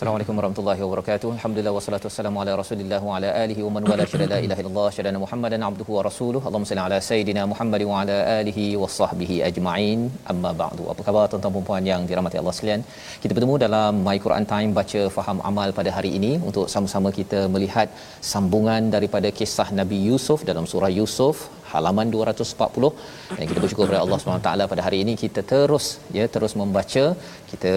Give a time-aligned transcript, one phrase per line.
[0.00, 1.30] Assalamualaikum warahmatullahi wabarakatuh.
[1.36, 4.86] Alhamdulillah wassalatu wassalamu ala Rasulillah wa ala alihi wa man wala syada la ilaha illallah
[4.96, 6.42] syada Muhammadan abduhu wa rasuluhu.
[6.48, 10.00] Allahumma salli ala sayidina Muhammad wa ala alihi wa sahbihi ajma'in.
[10.32, 10.86] Amma ba'du.
[10.92, 12.82] Apa khabar tuan-tuan dan puan yang dirahmati Allah sekalian?
[13.24, 17.42] Kita bertemu dalam My Quran Time baca faham amal pada hari ini untuk sama-sama kita
[17.56, 17.90] melihat
[18.32, 21.36] sambungan daripada kisah Nabi Yusuf dalam surah Yusuf
[21.72, 22.92] halaman 240
[23.38, 25.86] dan kita bersyukur kepada Allah Subhanahu taala pada hari ini kita terus
[26.18, 27.04] ya terus membaca
[27.50, 27.74] kita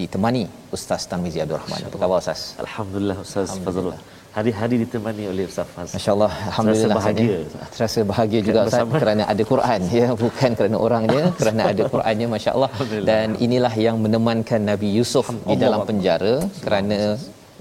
[0.00, 0.42] ditemani
[0.76, 1.80] Ustaz Tarmizi Abdul Rahman.
[1.88, 2.42] Apa khabar Ustaz?
[2.66, 3.96] Alhamdulillah Ustaz Fazrul.
[4.36, 5.90] Hari-hari ditemani oleh Ustaz Faz.
[5.96, 7.36] Masya-Allah, alhamdulillah Terasa bahagia.
[7.52, 12.26] Saya, terasa bahagia juga Ustaz kerana ada Quran ya, bukan kerana orangnya, kerana ada Qurannya
[12.34, 12.70] masya-Allah.
[13.10, 16.34] Dan inilah yang menemankan Nabi Yusuf di dalam penjara
[16.66, 16.98] kerana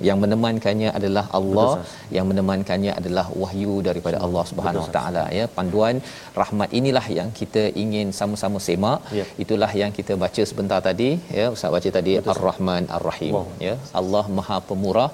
[0.07, 1.69] yang menemankannya adalah Allah
[2.17, 5.45] yang menemankannya adalah wahyu daripada Allah Subhanahu Wa taala ya.
[5.57, 5.97] Panduan
[6.41, 9.25] rahmat inilah yang kita ingin sama-sama semak Ya.
[9.43, 11.47] itulah yang kita baca sebentar tadi ya.
[11.55, 13.47] Ustaz baca tadi Ar-Rahman Ar-Rahim Wow.
[13.67, 13.75] ya.
[14.01, 15.09] Allah Maha Pemurah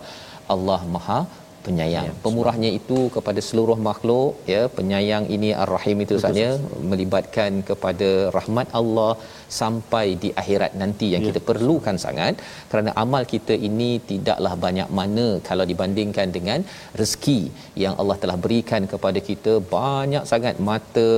[0.55, 1.19] Allah Maha
[1.65, 2.07] penyayang.
[2.09, 6.47] Ya, Pemurahnya itu kepada seluruh makhluk ya, penyayang ini Ar-Rahim itu saja
[6.91, 9.11] melibatkan kepada rahmat Allah
[9.59, 11.27] sampai di akhirat nanti yang Ya.
[11.29, 12.33] kita perlukan sangat.
[12.71, 16.59] Kerana amal kita ini tidaklah banyak mana kalau dibandingkan dengan
[17.01, 17.39] rezeki
[17.83, 19.53] yang Allah telah berikan kepada kita.
[19.77, 21.09] Banyak sangat mata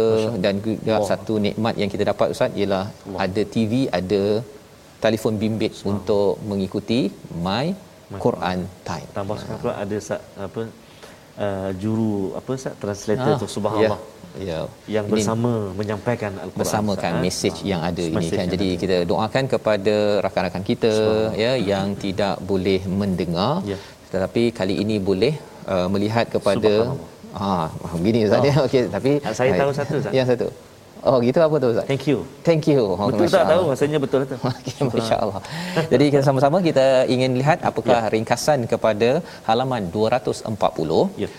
[0.45, 1.09] dan juga Allah.
[1.11, 2.85] satu nikmat yang kita dapat ustaz ialah
[3.25, 4.23] ada TV, ada
[5.05, 6.99] telefon bimbit untuk mengikuti
[7.45, 7.65] my
[8.25, 8.59] Quran
[8.89, 9.07] time.
[9.17, 10.61] Tambah sekarang pula ada sa, apa
[11.45, 14.01] uh, juru apa Ustaz translator Ah, tu subhanallah
[14.33, 14.49] Ya.
[14.49, 14.59] ya.
[14.97, 16.59] yang Ini bersama menyampaikan al-Quran.
[16.61, 17.65] bersamakan Ustaz, mesej ah.
[17.71, 18.45] yang ada ini kan.
[18.55, 18.79] Jadi ada.
[18.83, 20.91] kita doakan kepada rakan-rakan kita
[21.43, 23.77] ya yang tidak boleh mendengar Ya.
[24.13, 25.33] tetapi kali ini boleh
[25.73, 26.73] uh, melihat kepada
[27.33, 27.65] ah
[27.97, 28.55] begini Ustaz ya.
[28.65, 30.13] Okey tapi saya tahu satu, Ustaz.
[30.17, 30.47] Yang satu.
[31.09, 31.85] Oh gitu apa tu Ustaz?
[31.91, 32.19] Thank you.
[32.47, 32.81] Thank you.
[32.99, 34.35] Oh, Betul tak tahu rasanya betul tu.
[34.49, 35.41] Okey, masya-Allah.
[35.93, 38.11] Jadi kita sama-sama kita ingin lihat apakah ya.
[38.13, 39.09] ringkasan kepada
[39.47, 41.23] halaman 240.
[41.23, 41.29] Ya.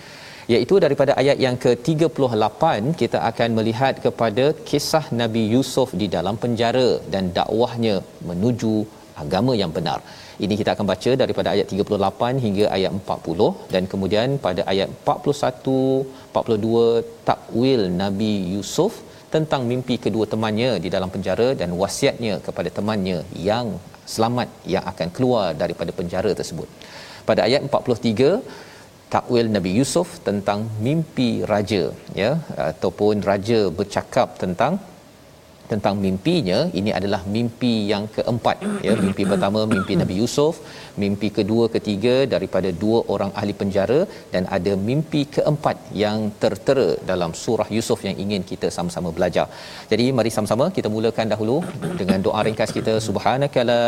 [0.52, 2.62] Iaitu daripada ayat yang ke-38
[3.02, 7.94] kita akan melihat kepada kisah Nabi Yusuf di dalam penjara dan dakwahnya
[8.31, 8.75] menuju
[9.22, 9.98] agama yang benar.
[10.44, 15.75] Ini kita akan baca daripada ayat 38 hingga ayat 40 dan kemudian pada ayat 41
[16.36, 18.94] 42 takwil Nabi Yusuf
[19.34, 23.18] tentang mimpi kedua temannya di dalam penjara dan wasiatnya kepada temannya
[23.48, 23.66] yang
[24.12, 26.68] selamat yang akan keluar daripada penjara tersebut.
[27.28, 28.30] Pada ayat 43
[29.14, 31.82] takwil Nabi Yusuf tentang mimpi raja
[32.22, 32.30] ya
[32.70, 34.74] ataupun raja bercakap tentang
[35.72, 38.94] tentang mimpinya ini adalah mimpi yang keempat ya.
[39.04, 40.54] Mimpi pertama mimpi Nabi Yusuf
[41.02, 44.00] mimpi kedua ketiga daripada dua orang ahli penjara
[44.34, 49.47] dan ada mimpi keempat yang tertera dalam surah Yusuf yang ingin kita sama-sama belajar.
[49.92, 51.56] Jadi mari sama-sama kita mulakan dahulu
[52.02, 52.94] dengan doa ringkas kita.
[53.08, 53.81] Subhanakala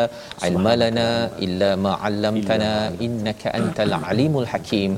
[0.50, 1.08] ilmalana
[1.46, 2.72] illa ma 'allamtana
[3.08, 4.92] innaka antal alimul hakim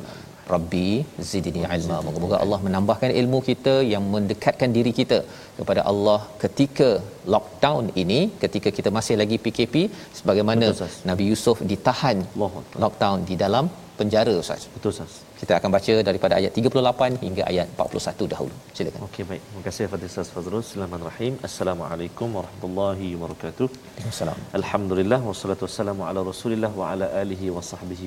[0.54, 0.88] Rabbi
[1.30, 1.96] zidni ilma.
[2.06, 5.18] Moga-moga Allah menambahkan ilmu kita yang mendekatkan diri kita
[5.58, 6.88] kepada Allah ketika
[7.34, 9.74] lockdown ini, ketika kita masih lagi PKP
[10.20, 10.96] sebagaimana Betul, Ustaz.
[11.10, 12.64] Nabi Yusuf ditahan Akbar.
[12.84, 13.66] lockdown di dalam
[13.98, 14.62] penjara Ustaz.
[14.74, 15.14] Betul Ustaz.
[15.40, 18.54] Kita akan baca daripada ayat 38 hingga ayat 41 dahulu.
[18.76, 19.00] Silakan.
[19.08, 19.42] Okey baik.
[19.48, 20.62] Terima kasih kepada Ustaz Fazrul.
[20.64, 21.34] Bismillahirrahmanirrahim.
[21.48, 23.68] Assalamualaikum warahmatullahi wabarakatuh.
[24.12, 24.56] Assalamualaikum.
[24.60, 27.62] Alhamdulillah wassalatu wassalamu ala Rasulillah wa ala alihi wa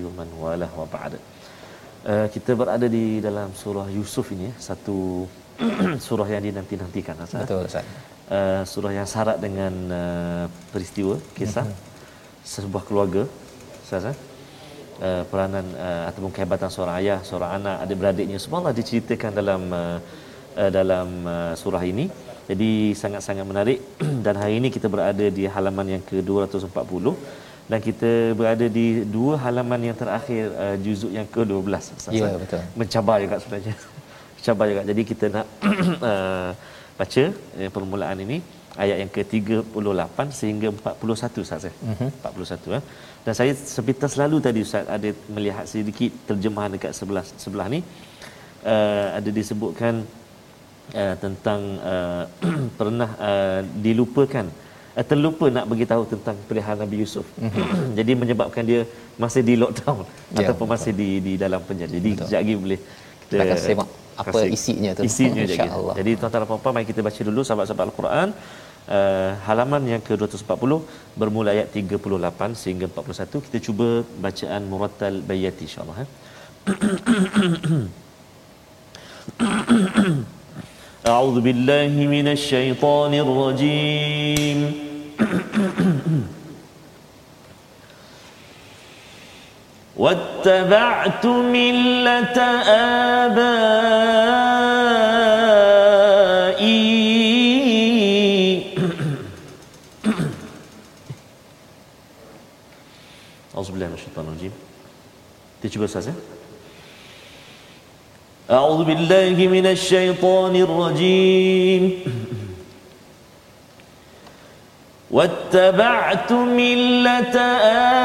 [0.07, 1.15] wa man walah wa ba'd.
[2.01, 5.29] Uh, kita berada di dalam surah Yusuf ini satu
[6.05, 7.45] surah yang dinanti-nantikan Ustaz.
[7.45, 7.85] Betul Ustaz.
[8.25, 11.67] Uh, surah yang syarat dengan uh, peristiwa kisah
[12.41, 13.29] sebuah keluarga
[13.85, 14.17] Ustaz eh?
[14.97, 19.97] uh, peranan uh, ataupun kehebatan seorang ayah, seorang anak, adik-beradiknya semua Allah diceritakan dalam uh,
[20.57, 22.09] uh, dalam uh, surah ini.
[22.49, 23.77] Jadi sangat-sangat menarik
[24.25, 27.05] dan hari ini kita berada di halaman yang ke-240
[27.69, 31.73] dan kita berada di dua halaman yang terakhir uh, juzuk yang ke-12
[32.11, 32.61] Ya betul.
[32.79, 33.75] Mencabar juga sebenarnya.
[34.37, 34.81] Mencabar juga.
[34.89, 35.45] Jadi kita nak
[36.11, 36.49] uh,
[36.99, 38.37] baca uh, permulaan ini
[38.83, 41.73] ayat yang ke-38 sehingga 41 Ustaz ya.
[41.91, 42.09] Uh-huh.
[42.23, 42.83] 41 eh.
[43.25, 47.79] Dan saya seperti selalu tadi Ustaz ada melihat sedikit terjemahan dekat sebelah sebelah ni
[48.65, 50.03] uh, ada disebutkan
[51.01, 51.61] uh, tentang
[51.93, 52.23] uh,
[52.79, 54.69] pernah uh, dilupakan uh,
[54.99, 57.25] terlupa nak beritahu tentang pilihan Nabi Yusuf.
[57.39, 57.95] Mm-hmm.
[57.97, 58.81] Jadi menyebabkan dia
[59.15, 60.75] masih di lockdown yeah, ataupun betul.
[60.75, 61.91] masih di di dalam penjara.
[61.95, 62.27] Jadi betul.
[62.27, 62.79] sekejap lagi boleh
[63.31, 63.87] kita akan semak
[64.21, 64.51] apa kasih.
[64.57, 65.01] isinya tu.
[65.07, 65.95] Isinya insya-Allah.
[65.99, 68.29] Jadi tuan-tuan dan puan-puan mari kita baca dulu sahabat-sahabat Al-Quran.
[68.81, 70.71] Uh, halaman yang ke-240
[71.21, 73.87] bermula ayat 38 sehingga 41 kita cuba
[74.25, 76.09] bacaan murattal bayati insya-Allah eh.
[81.10, 84.72] أعوذ بالله من الشيطان الرجيم
[89.96, 92.38] واتبعت ملة
[97.36, 98.76] آبائي
[103.54, 104.52] أعوذ بالله من الشيطان الرجيم
[105.62, 106.10] تجيب أستاذ
[108.51, 112.03] أعوذ بالله من الشيطان الرجيم.
[115.11, 117.37] واتبعت ملة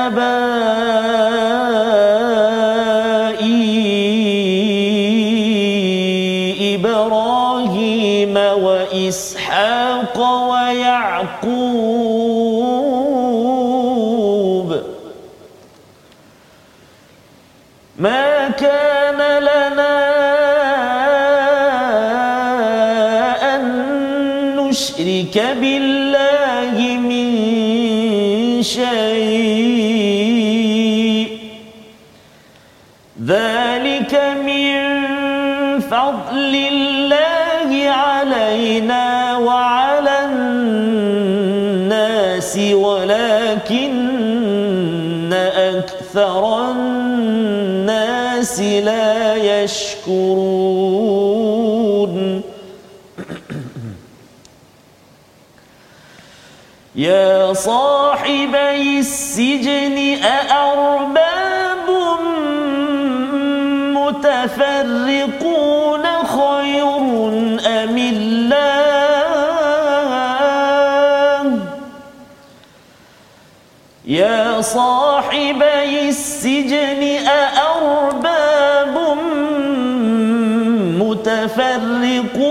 [0.07, 0.75] آبائي
[6.75, 10.19] إبراهيم وإسحاق
[10.51, 11.57] ويعقوب.
[17.99, 18.86] ما كان
[25.37, 27.29] يشرك بالله من
[28.63, 30.17] شيء.
[33.27, 34.77] ذلك من
[35.81, 41.39] فضل الله علينا وعلى الناس
[42.73, 43.97] ولكن
[45.33, 50.97] أكثر الناس لا يشكرون
[56.97, 58.99] يا صاحبي
[59.37, 61.89] السجن أأرباب
[64.57, 66.97] متفرقون خير
[67.67, 68.57] أم الله؟
[74.07, 78.97] يا صاحبي السجن أأرباب
[81.01, 82.46] متفرقون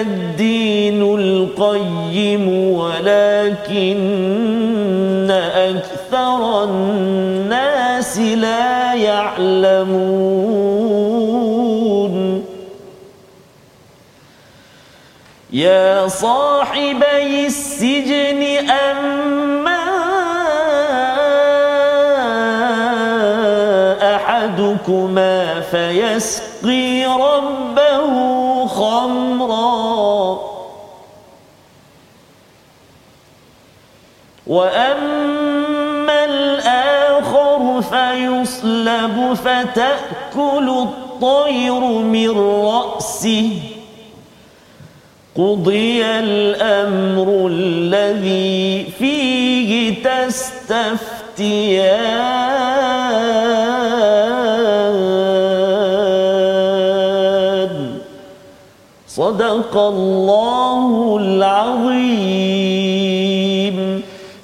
[0.00, 3.96] الدين القيم ولكن
[5.54, 10.36] أكثر الناس لا يعلمون.
[15.52, 19.84] يا صاحبي السجن أما
[24.16, 26.45] أحدكما فيسقي
[34.46, 43.50] وأما الآخر فيصلب فتأكل الطير من رأسه
[45.36, 51.26] قضي الأمر الذي فيه تستفتيان
[59.08, 62.75] صدق الله العظيم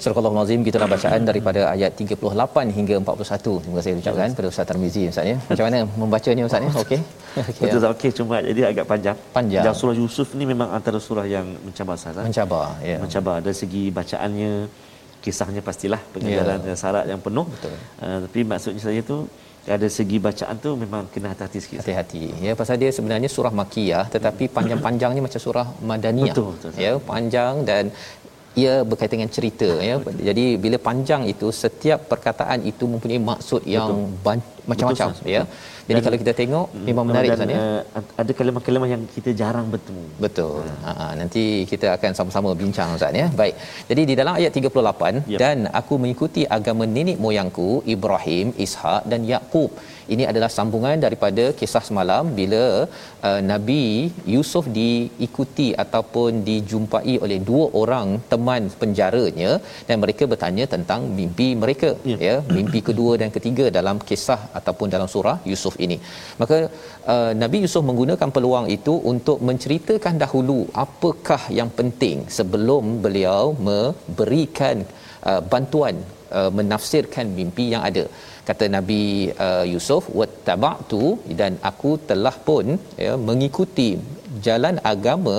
[0.03, 3.63] Surah Al-Azim kita dah bacaan daripada ayat 38 hingga 41.
[3.63, 5.35] Terima kasih ucapkan kepada Ustaz Tarmizi Ustaz ya.
[5.49, 6.71] Macam mana membacanya Ustaz ya?
[6.83, 7.01] Okey.
[7.33, 9.17] Okay, Betul tak okey cuma jadi agak panjang.
[9.37, 9.63] Panjang.
[9.65, 12.21] Dan surah Yusuf ni memang antara surah yang mencabar saya.
[12.27, 12.97] Mencabar ya.
[13.03, 14.51] Mencabar dari segi bacaannya
[15.23, 16.75] kisahnya pastilah pengajaran ya.
[16.83, 17.47] syarat yang penuh.
[17.55, 17.73] Betul.
[18.03, 19.17] Uh, tapi maksudnya saya tu
[19.75, 21.77] ada segi bacaan tu memang kena hati-hati sikit.
[21.81, 22.21] Hati-hati.
[22.45, 26.35] Ya pasal dia sebenarnya surah makiyah tetapi panjang-panjangnya macam surah madaniyah.
[26.35, 26.83] Betul, betul, betul.
[35.15, 35.43] Betul, ya
[35.87, 37.59] jadi Dan- kalau kita tengok memang menarik dan, Ustaz ya
[37.99, 40.03] uh, ada kalimah-kalimah yang kita jarang bertemu.
[40.25, 40.63] Betul.
[40.85, 43.27] Ha, ha nanti kita akan sama-sama bincang Ustaz ya.
[43.41, 43.55] Baik.
[43.89, 45.39] Jadi di dalam ayat 38 Yep.
[45.43, 49.71] dan aku mengikuti agama nenek moyangku Ibrahim, Ishak dan Yakub.
[50.13, 52.63] Ini adalah sambungan daripada kisah semalam bila
[53.27, 53.83] uh, Nabi
[54.33, 59.51] Yusuf diikuti ataupun dijumpai oleh dua orang teman penjaranya
[59.87, 62.17] dan mereka bertanya tentang mimpi mereka Ya.
[62.27, 65.97] ya mimpi kedua dan ketiga dalam kisah ataupun dalam surah Yusuf ini.
[66.41, 66.57] Maka
[67.13, 74.77] uh, Nabi Yusuf menggunakan peluang itu untuk menceritakan dahulu apakah yang penting sebelum beliau memberikan
[75.29, 75.95] uh, bantuan
[76.39, 78.05] uh, menafsirkan mimpi yang ada.
[78.49, 79.01] Kata Nabi
[79.47, 81.03] uh, Yusuf wattaba'tu
[81.41, 82.65] dan aku telah pun
[83.05, 83.89] ya mengikuti
[84.47, 85.37] jalan agama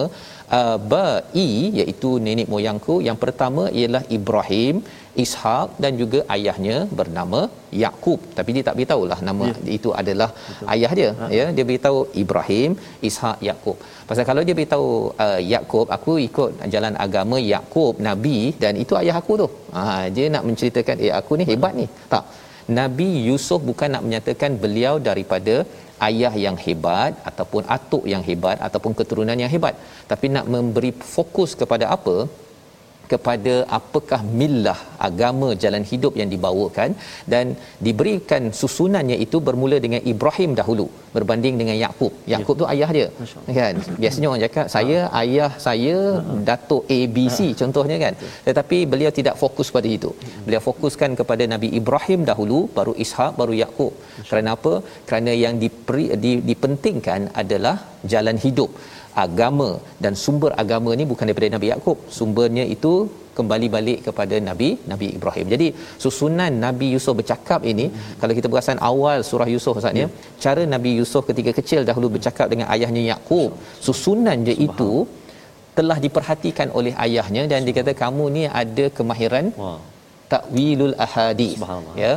[0.58, 1.48] uh, ba'i
[1.80, 2.96] iaitu nenek moyangku.
[3.08, 4.76] Yang pertama ialah Ibrahim
[5.22, 7.40] Ishak dan juga ayahnya bernama
[7.82, 8.20] Yakub.
[8.36, 9.74] Tapi dia tak beritahulah nama ya.
[9.76, 10.66] itu adalah Betul.
[10.74, 11.10] ayah dia.
[11.20, 11.26] Ha.
[11.38, 12.70] ya dia beritahu Ibrahim
[13.08, 13.76] Ishak Yakub.
[14.08, 14.88] Pasal kalau dia beritahu
[15.26, 19.48] uh, Yakub aku ikut jalan agama Yakub nabi dan itu ayah aku tu.
[19.76, 19.84] Ha
[20.16, 21.86] dia nak menceritakan eh aku ni hebat ni.
[22.14, 22.24] Tak
[22.78, 25.56] Nabi Yusuf bukan nak menyatakan beliau daripada
[26.06, 29.76] ayah yang hebat ataupun atuk yang hebat ataupun keturunan yang hebat.
[30.10, 32.16] Tapi nak memberi fokus kepada apa
[33.14, 34.78] kepada apakah millah
[35.08, 36.90] agama jalan hidup yang dibawakan
[37.32, 37.46] dan
[37.86, 42.12] diberikan susunannya itu bermula dengan Ibrahim dahulu berbanding dengan Yakub.
[42.32, 42.60] Yakub ya.
[42.60, 43.08] tu ayah dia.
[43.58, 43.74] Kan?
[44.02, 45.20] Biasanya orang cakap saya ha.
[45.22, 46.38] ayah saya ha.
[46.48, 47.56] Datuk ABC ha.
[47.60, 48.14] contohnya kan.
[48.48, 50.10] Tetapi beliau tidak fokus pada itu.
[50.46, 53.92] Beliau fokuskan kepada Nabi Ibrahim dahulu baru Ishak baru Yakub.
[54.30, 54.74] Kerana apa?
[55.08, 57.76] Kerana yang diperi, di, dipentingkan adalah
[58.12, 58.70] jalan hidup
[59.24, 59.70] agama
[60.04, 62.92] dan sumber agama ni bukan daripada Nabi Yakub sumbernya itu
[63.38, 65.46] kembali balik kepada Nabi Nabi Ibrahim.
[65.54, 65.66] Jadi
[66.04, 68.14] susunan Nabi Yusuf bercakap ini hmm.
[68.20, 70.08] kalau kita perasan awal surah Yusuf Ustaz ya,
[70.44, 73.50] cara Nabi Yusuf ketika kecil dahulu bercakap dengan ayahnya Yakub,
[73.86, 74.92] susunan dia itu
[75.78, 79.78] telah diperhatikan oleh ayahnya dan dikata kamu ni ada kemahiran wow.
[80.32, 81.54] takwilul ahadis.
[82.02, 82.12] Ya.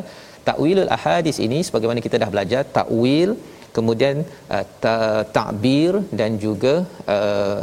[0.47, 3.31] Takwilul ahadis ini sebagaimana kita dah belajar takwil
[3.77, 4.15] kemudian
[4.55, 6.73] uh, ta- takbir dan juga
[7.15, 7.61] uh,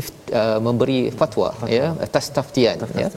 [0.00, 0.08] if,
[0.40, 1.76] uh, memberi fatwa, fatwa.
[1.78, 1.86] ya.
[2.06, 2.76] Atas taftian.
[3.02, 3.08] Ya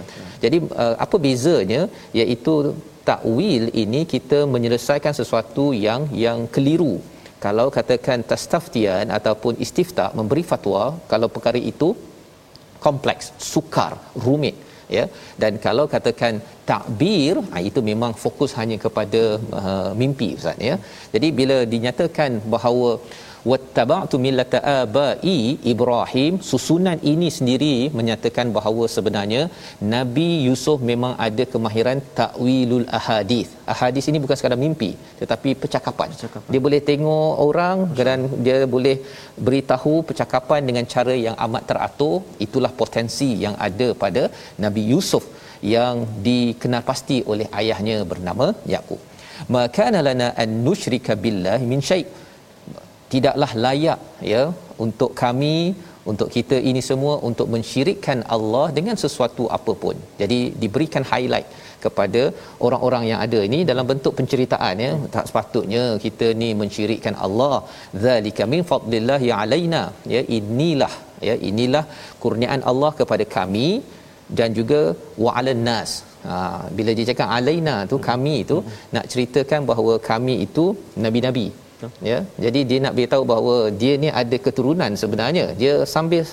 [0.43, 1.81] jadi uh, apa bezanya?
[2.21, 2.53] Iaitu
[3.09, 6.95] takwil ini kita menyelesaikan sesuatu yang yang keliru.
[7.45, 11.89] Kalau katakan tastaftian ataupun istifta memberi fatwa kalau perkara itu
[12.85, 13.91] kompleks sukar
[14.25, 14.55] rumit
[14.97, 15.05] ya.
[15.41, 16.33] Dan kalau katakan
[16.71, 19.23] takbir ha, itu memang fokus hanya kepada
[19.59, 20.75] uh, mimpi ustaz ya.
[21.13, 22.89] Jadi bila dinyatakan bahawa
[23.51, 25.35] wattaba'tu millata abai
[25.73, 26.33] Ibrahim.
[26.49, 29.41] Susunan ini sendiri menyatakan bahawa sebenarnya
[29.95, 33.51] Nabi Yusuf memang ada kemahiran takwilul ahadith.
[33.73, 36.49] Ahadith ini bukan sekadar mimpi tetapi percakapan, percakapan.
[36.53, 38.97] dia boleh tengok orang dan dia boleh
[39.47, 42.15] beritahu percakapan dengan cara yang amat teratur.
[42.47, 44.23] Itulah potensi yang ada pada
[44.65, 45.25] Nabi Yusuf
[45.75, 45.95] yang
[46.27, 49.01] dikenal pasti oleh ayahnya bernama Yakub
[49.55, 52.05] maka lana an nusyrika billahi min syai'
[53.15, 54.00] tidaklah layak
[54.34, 54.43] ya
[54.86, 55.57] untuk kami
[56.12, 59.95] untuk kita ini semua untuk mensyirikkan Allah dengan sesuatu apapun.
[60.22, 61.48] Jadi diberikan highlight
[61.86, 62.22] kepada
[62.65, 67.55] orang-orang yang ada ini dalam bentuk penceritaan ya tak sepatutnya kita ni mensyirikkan Allah
[68.05, 70.93] zalika min fadlillah alaina ya inilah
[71.27, 71.84] ya inilah
[72.24, 73.67] kurniaan Allah kepada kami
[74.38, 74.81] dan juga
[75.24, 75.91] wa'alan nas
[76.27, 76.36] ha,
[76.77, 78.79] bila dia cakap alaina tu kami tu hmm.
[78.95, 80.65] nak ceritakan bahawa kami itu
[81.05, 81.48] nabi-nabi
[82.09, 85.45] ya jadi dia nak beritahu bahawa dia ni ada keturunan sebenarnya.
[85.61, 86.23] Dia sambil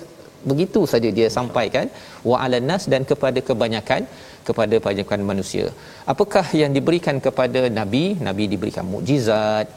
[0.51, 1.87] begitu saja dia sampaikan
[2.31, 4.03] wa'alan nas dan kepada kebanyakan
[4.49, 5.67] kepada kebanyakan manusia.
[6.13, 8.05] Apakah yang diberikan kepada nabi?
[8.29, 9.69] Nabi diberikan mukjizat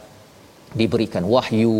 [0.81, 1.79] diberikan wahyu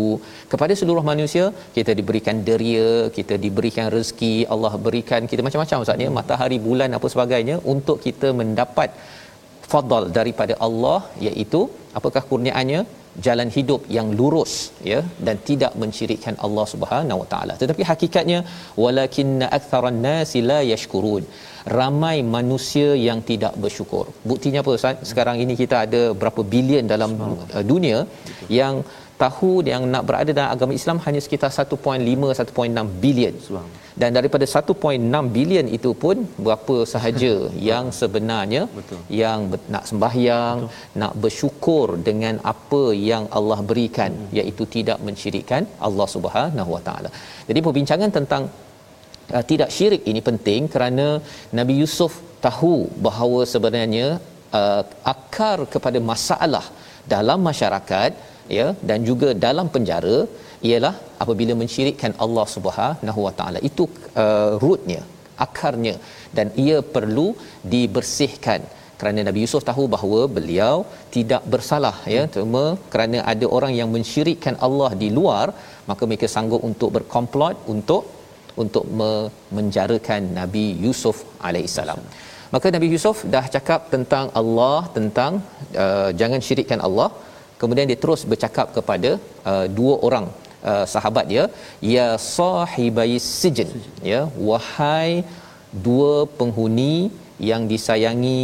[0.52, 1.44] kepada seluruh manusia.
[1.76, 6.10] Kita diberikan deria kita diberikan rezeki Allah berikan kita macam-macam ustaz ya.
[6.18, 8.90] Matahari bulan apa sebagainya untuk kita mendapat
[9.72, 10.98] fadal daripada Allah
[11.28, 11.60] iaitu
[11.98, 12.80] apakah kurniaannya
[13.26, 14.52] jalan hidup yang lurus
[14.90, 18.40] ya dan tidak mensyirikkan Allah Subhanahu Wa Taala tetapi hakikatnya
[18.82, 21.24] walakinna aktharan nasi la yashkurun
[21.78, 24.04] ramai manusia yang tidak bersyukur.
[24.30, 25.02] Buktinya apa Ustaz?
[25.10, 27.98] Sekarang ini kita ada berapa bilion dalam uh, dunia
[28.60, 28.86] yang
[29.22, 33.34] tahu yang nak berada dalam agama Islam hanya sekitar 1.5 1.6 bilion.
[34.00, 37.32] Dan daripada 1.6 bilion itu pun berapa sahaja
[37.68, 39.00] yang sebenarnya Betul.
[39.20, 39.38] yang
[39.74, 41.00] nak sembahyang, Betul.
[41.02, 44.36] nak bersyukur dengan apa yang Allah berikan hmm.
[44.38, 47.10] iaitu tidak mensyirikkan Allah Subhanahu Wa Taala.
[47.48, 48.44] Jadi perbincangan tentang
[49.34, 51.06] uh, tidak syirik ini penting kerana
[51.60, 52.14] Nabi Yusuf
[52.46, 54.06] tahu bahawa sebenarnya
[54.60, 54.82] uh,
[55.14, 56.66] akar kepada masalah
[57.14, 58.12] dalam masyarakat
[58.58, 60.18] ya dan juga dalam penjara
[60.68, 63.84] ialah apabila mensyirikkan Allah Subhanahu Wa Taala itu
[64.24, 65.02] uh, rootnya
[65.46, 65.94] akarnya
[66.36, 67.28] dan ia perlu
[67.74, 68.60] dibersihkan
[69.00, 70.76] kerana Nabi Yusuf tahu bahawa beliau
[71.16, 75.46] tidak bersalah ya cuma kerana ada orang yang mensyirikkan Allah di luar
[75.90, 78.04] maka mereka sanggup untuk berkomplot untuk
[78.62, 78.84] untuk
[79.56, 81.16] menjarakan Nabi Yusuf
[81.48, 82.00] alaihissalam.
[82.54, 85.32] Maka Nabi Yusuf dah cakap tentang Allah, tentang
[85.84, 87.08] uh, jangan syirikkan Allah.
[87.60, 89.10] Kemudian dia terus bercakap kepada
[89.50, 90.26] uh, dua orang
[90.70, 91.44] uh, sahabat dia,
[91.94, 93.70] ya sahibai sijin,
[94.12, 95.10] ya wahai
[95.86, 96.94] dua penghuni
[97.50, 98.42] yang disayangi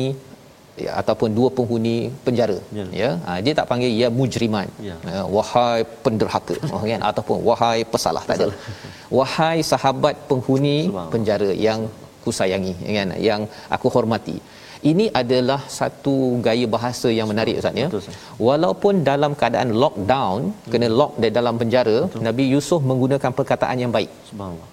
[0.85, 2.59] ya, ataupun dua penghuni penjara.
[2.79, 3.11] Ya, ya.
[3.27, 4.69] Ha, dia tak panggil ya mujriman.
[4.89, 4.97] Ya.
[5.13, 6.57] Uh, wahai penderhaka.
[6.75, 7.03] Oh, kan?
[7.11, 8.25] Ataupun wahai pesalah.
[8.31, 8.49] Tak ada.
[9.19, 10.77] Wahai sahabat penghuni
[11.13, 11.81] penjara yang
[12.25, 12.73] kusayangi.
[12.97, 13.09] Kan?
[13.29, 13.41] Yang
[13.77, 14.37] aku hormati
[14.91, 16.15] ini adalah satu
[16.47, 17.89] gaya bahasa yang menarik ustaz ya.
[18.49, 20.71] Walaupun dalam keadaan lockdown hmm.
[20.73, 22.23] kena lock di dalam penjara Betul.
[22.29, 24.11] Nabi Yusuf menggunakan perkataan yang baik.
[24.31, 24.69] Subhanallah.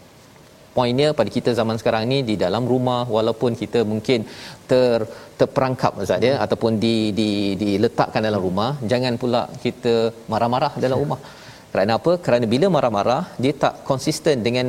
[0.78, 4.20] Poinnya pada kita zaman sekarang ni di dalam rumah walaupun kita mungkin
[4.72, 5.00] ter
[5.40, 7.30] terperangkap ustaz ya ataupun di di
[7.62, 9.96] diletakkan dalam rumah jangan pula kita
[10.34, 11.20] marah-marah dalam rumah.
[11.72, 12.12] Kerana apa?
[12.26, 14.68] Kerana bila marah-marah dia tak konsisten dengan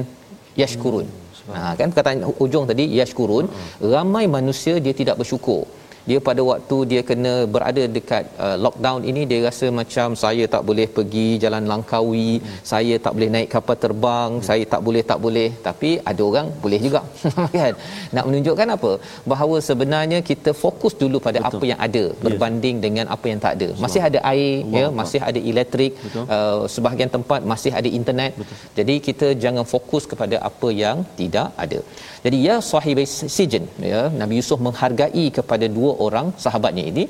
[0.63, 1.09] yashkurun
[1.57, 3.47] ha kan perkataan ujung tadi yashkurun
[3.95, 5.63] ramai manusia dia tidak bersyukur
[6.11, 10.63] dia pada waktu dia kena berada dekat uh, lockdown ini dia rasa macam saya tak
[10.69, 12.57] boleh pergi jalan Langkawi, hmm.
[12.73, 14.47] saya tak boleh naik kapal terbang, hmm.
[14.49, 17.03] saya tak boleh tak boleh tapi ada orang boleh juga
[17.59, 17.73] kan.
[18.17, 18.93] Nak menunjukkan apa?
[19.33, 21.59] Bahawa sebenarnya kita fokus dulu pada Betul.
[21.61, 22.85] apa yang ada berbanding yes.
[22.87, 23.69] dengan apa yang tak ada.
[23.85, 25.93] Masih ada air Allah ya, masih ada elektrik,
[26.37, 28.33] uh, sebahagian tempat masih ada internet.
[28.41, 28.57] Betul.
[28.79, 31.81] Jadi kita jangan fokus kepada apa yang tidak ada.
[32.25, 33.05] Jadi ya sahibi
[33.37, 37.05] sijin ya Nabi Yusuf menghargai kepada dua orang sahabatnya ini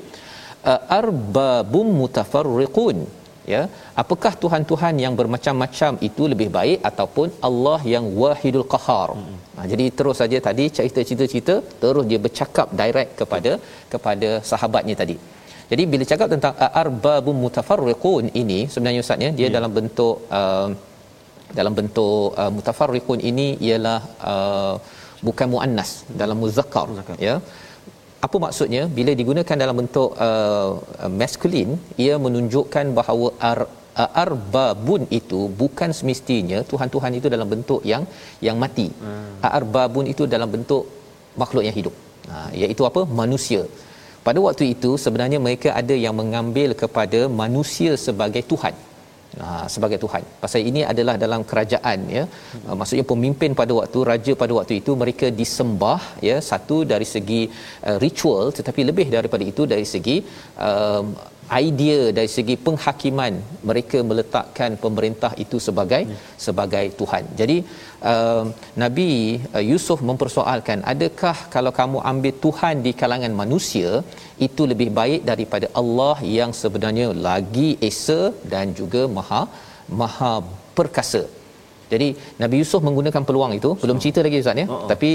[0.99, 2.97] arbabum mutafarriqun
[3.53, 3.61] ya
[4.01, 9.37] apakah tuhan-tuhan yang bermacam-macam itu lebih baik ataupun Allah yang wahidul qahar hmm.
[9.55, 13.53] ha, jadi terus saja tadi cerita-cerita terus dia bercakap direct kepada
[13.93, 15.17] kepada sahabatnya tadi
[15.71, 19.53] jadi bila cakap tentang arbabum mutafarriqun ini sebenarnya ustaznya dia yeah.
[19.57, 20.69] dalam bentuk uh,
[21.59, 23.99] dalam bentuk uh, mutafarriqun ini ialah
[24.33, 24.75] uh,
[25.27, 26.87] bukan muannas dalam muzakkar.
[27.27, 27.35] Ya.
[28.25, 28.81] Apa maksudnya?
[28.97, 30.71] Bila digunakan dalam bentuk uh,
[31.21, 31.69] maskulin
[32.05, 33.59] ia menunjukkan bahawa ar
[34.01, 38.03] uh, arbabun itu bukan semestinya tuhan-tuhan itu dalam bentuk yang
[38.47, 38.87] yang mati.
[39.03, 39.31] Hmm.
[39.59, 40.85] arbabun itu dalam bentuk
[41.41, 41.95] makhluk yang hidup.
[42.31, 43.03] Ha iaitu apa?
[43.21, 43.63] Manusia.
[44.27, 48.75] Pada waktu itu sebenarnya mereka ada yang mengambil kepada manusia sebagai tuhan
[49.39, 50.23] Ha, sebagai Tuhan.
[50.43, 52.23] Pasal ini adalah dalam kerajaan ya.
[52.27, 52.75] Hmm.
[52.79, 57.41] Maksudnya pemimpin pada waktu raja pada waktu itu mereka disembah ya satu dari segi
[57.87, 60.17] uh, ritual tetapi lebih daripada itu dari segi
[60.67, 61.03] uh,
[61.67, 63.33] idea dari segi penghakiman
[63.69, 66.19] mereka meletakkan pemerintah itu sebagai hmm.
[66.47, 67.23] sebagai tuhan.
[67.41, 67.57] Jadi
[68.13, 68.43] uh,
[68.83, 69.09] Nabi
[69.57, 73.91] uh, Yusuf mempersoalkan adakah kalau kamu ambil tuhan di kalangan manusia
[74.47, 78.21] itu lebih baik daripada Allah yang sebenarnya lagi esa
[78.53, 79.43] dan juga maha
[80.01, 80.33] maha
[80.79, 81.23] perkasa.
[81.93, 82.07] Jadi
[82.41, 84.67] Nabi Yusuf menggunakan peluang itu belum cerita lagi ustaz ya.
[84.67, 84.87] Uh-uh.
[84.91, 85.11] Tapi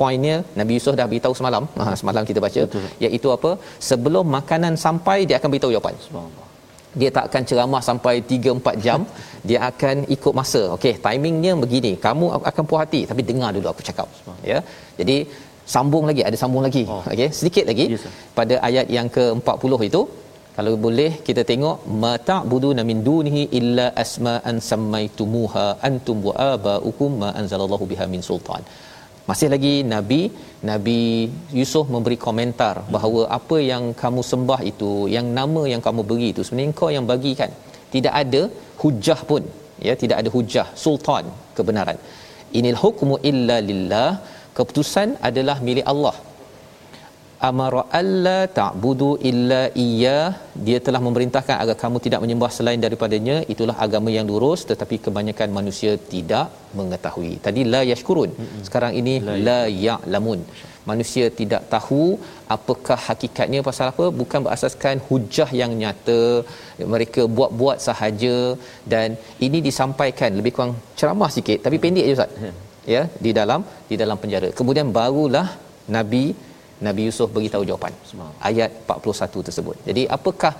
[0.00, 2.86] poinnya Nabi Yusuf dah beritahu semalam ha, semalam kita baca Betul.
[3.06, 3.50] iaitu apa
[3.88, 6.49] sebelum makanan sampai dia akan beritahu jawapan subhanallah
[7.00, 9.02] dia tak akan ceramah sampai 3 4 jam.
[9.48, 10.62] Dia akan ikut masa.
[10.76, 11.92] Okey timingnya begini.
[12.06, 13.00] Kamu akan puas hati.
[13.10, 14.08] Tapi dengar dulu aku cakap.
[14.50, 14.58] Ya.
[14.98, 15.16] Jadi
[15.74, 16.22] sambung lagi.
[16.28, 16.82] Ada sambung lagi.
[16.94, 17.02] Oh.
[17.12, 17.86] okey sedikit lagi.
[17.94, 18.04] Yes,
[18.38, 20.02] pada ayat yang ke-40 itu
[20.56, 27.28] kalau boleh kita tengok mata buduna min dunihi illa asma'an sammaitumuha antum wa aba'ukum ma
[27.40, 28.62] anzalallahu biha min sultan
[29.28, 30.20] masih lagi nabi
[30.70, 31.00] nabi
[31.58, 36.44] Yusuf memberi komentar bahawa apa yang kamu sembah itu yang nama yang kamu beri itu
[36.46, 37.52] sebenarnya kau yang bagikan.
[37.94, 38.42] Tidak ada
[38.82, 39.42] hujah pun
[39.86, 41.26] ya tidak ada hujah sultan
[41.58, 41.98] kebenaran.
[42.58, 44.10] Inil hukmu illa lillah.
[44.58, 46.16] Keputusan adalah milik Allah
[47.48, 50.18] amara alla ta'budu illa iya.
[50.66, 53.36] Dia telah memerintahkan agar kamu tidak menyembah selain daripadanya.
[53.52, 56.48] Itulah agama yang lurus tetapi kebanyakan manusia tidak
[56.78, 57.32] mengetahui.
[57.46, 58.32] Tadi la yashkurun.
[58.66, 59.14] Sekarang ini
[59.48, 60.42] la ya'lamun.
[60.90, 62.04] Manusia tidak tahu
[62.56, 64.06] apakah hakikatnya pasal apa.
[64.20, 66.22] Bukan berasaskan hujah yang nyata.
[66.94, 68.36] Mereka buat-buat sahaja.
[68.92, 69.16] Dan
[69.48, 72.30] ini disampaikan lebih kurang ceramah sikit tapi pendek je ustaz.
[72.44, 72.52] Ya,
[72.94, 74.48] ya di dalam di dalam penjara.
[74.60, 75.48] Kemudian barulah
[75.96, 76.24] nabi
[76.86, 77.92] Nabi Yusuf beritahu jawapan.
[78.48, 79.76] Ayat 41 tersebut.
[79.88, 80.52] Jadi apakah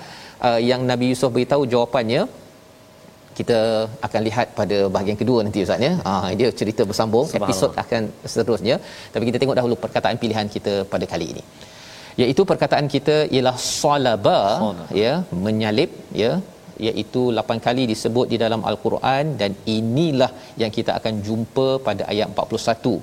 [0.48, 2.22] uh, yang Nabi Yusuf beritahu jawapannya?
[3.38, 3.59] Kita
[4.06, 5.92] akan lihat pada bahagian kedua nanti Ustaz ya.
[6.11, 8.02] Ah dia cerita bersambung, episod akan
[8.33, 8.76] seterusnya.
[9.12, 11.44] Tapi kita tengok dahulu perkataan pilihan kita pada kali ini.
[12.22, 14.40] Iaitu perkataan kita ialah salaba
[15.02, 15.12] ya,
[15.44, 16.33] menyalip ya
[16.88, 20.30] iaitu 8 kali disebut di dalam al-Quran dan inilah
[20.62, 22.94] yang kita akan jumpa pada ayat 41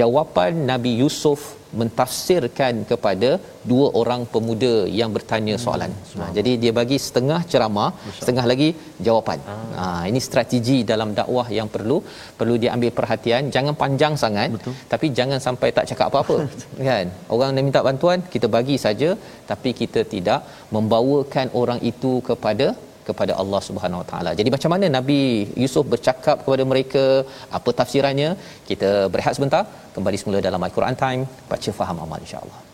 [0.00, 1.40] jawapan Nabi Yusuf
[1.80, 3.30] mentafsirkan kepada
[3.70, 5.92] dua orang pemuda yang bertanya soalan.
[5.92, 6.20] Hmm.
[6.20, 8.68] Ha, jadi dia bagi setengah ceramah, setengah lagi
[9.06, 9.38] jawapan.
[9.52, 9.56] Ah.
[9.78, 11.98] Ha, ini strategi dalam dakwah yang perlu
[12.38, 13.50] perlu diambil perhatian.
[13.56, 14.74] Jangan panjang sangat Betul.
[14.92, 16.36] tapi jangan sampai tak cakap apa-apa.
[16.88, 17.06] kan?
[17.34, 19.10] Orang yang minta bantuan kita bagi saja
[19.50, 20.42] tapi kita tidak
[20.76, 22.68] membawakan orang itu kepada
[23.08, 24.30] kepada Allah Subhanahu Wa Taala.
[24.40, 25.20] Jadi macam mana Nabi
[25.62, 27.04] Yusuf bercakap kepada mereka?
[27.58, 28.30] Apa tafsirannya?
[28.70, 29.64] Kita berehat sebentar,
[29.96, 32.73] kembali semula dalam Al-Quran Time, baca faham amal insya-Allah.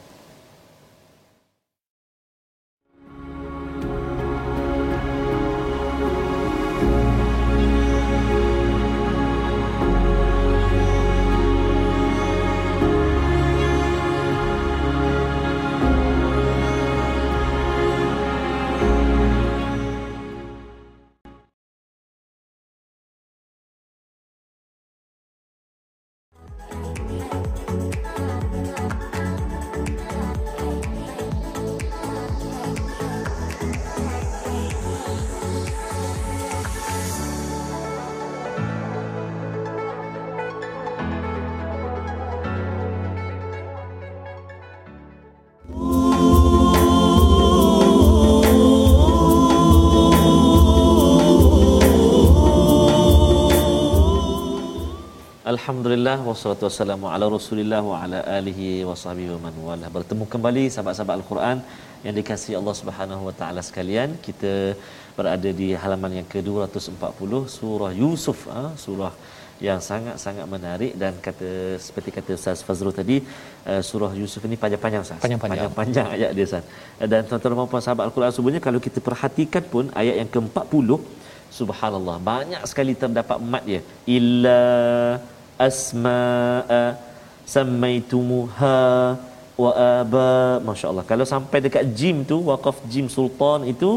[55.53, 59.87] Alhamdulillah wassalatu wassalamu ala Rasulillah wa ala alihi wa sahbihi wa man wala.
[59.95, 61.57] Bertemu kembali sahabat-sahabat Al-Quran
[62.05, 64.11] yang dikasihi Allah Subhanahu wa taala sekalian.
[64.27, 64.53] Kita
[65.17, 68.63] berada di halaman yang ke-240 surah Yusuf ha?
[68.85, 69.13] surah
[69.69, 71.51] yang sangat-sangat menarik dan kata
[71.87, 73.17] seperti kata Ustaz Fazrul tadi
[73.71, 75.21] uh, surah Yusuf ini panjang-panjang Ustaz.
[75.25, 75.73] Panjang-panjang.
[75.81, 76.65] Panjang ayat dia Ustaz.
[77.15, 81.01] Dan tuan-tuan dan puan sahabat Al-Quran sebenarnya kalau kita perhatikan pun ayat yang ke-40
[81.59, 83.81] subhanallah banyak sekali terdapat mat dia
[84.17, 84.61] illa
[85.69, 86.83] asma'a
[87.55, 88.79] sammaitumuha
[89.63, 90.31] wa aba.
[90.71, 91.05] Masyaallah.
[91.11, 93.91] Kalau sampai dekat jim tu waqaf jim sultan itu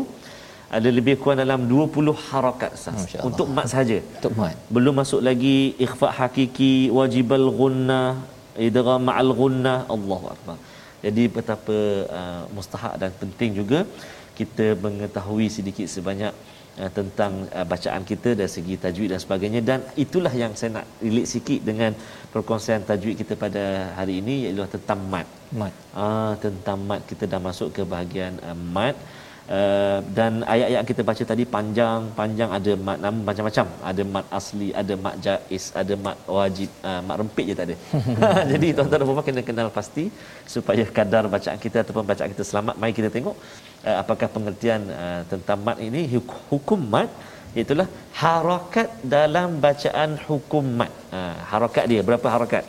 [0.78, 2.93] ada lebih kurang dalam 20 harakat sah
[3.30, 4.56] untuk mat saja untuk mat.
[4.76, 8.08] Belum masuk lagi ikhfa hakiki wajibal gunnah
[8.67, 10.58] idgham ma'al gunnah Allahu akbar.
[11.06, 11.78] Jadi betapa
[12.19, 13.80] uh, mustahak dan penting juga
[14.39, 16.34] kita mengetahui sedikit sebanyak
[16.81, 19.62] uh, tentang uh, bacaan kita dari segi tajwid dan sebagainya.
[19.69, 21.91] Dan itulah yang saya nak relate sikit dengan
[22.33, 23.63] perkongsian tajwid kita pada
[23.97, 25.27] hari ini iaitu tentang mat.
[25.62, 25.73] Mat.
[25.93, 28.97] Ah uh, tentang mat kita dah masuk ke bahagian uh, mat.
[29.43, 32.49] Uh, dan ayat-ayat yang kita baca tadi panjang panjang.
[32.57, 33.67] Ada mat nama macam-macam.
[33.89, 37.75] Ada mat asli ada mat jaiz ada mat wajib uh, mat rempit je tak ada
[38.53, 40.05] jadi tuan-tuan dan puan kena kenal pasti
[40.55, 42.75] supaya kadar bacaan kita ataupun bacaan kita selamat.
[42.79, 43.36] Mari kita tengok
[43.88, 46.02] uh, apakah pengertian uh, tentang mat ini?
[46.52, 47.10] Hukum mat
[47.54, 52.63] itulah harakat dalam bacaan hukum mat uh, harakat dia berapa harakat?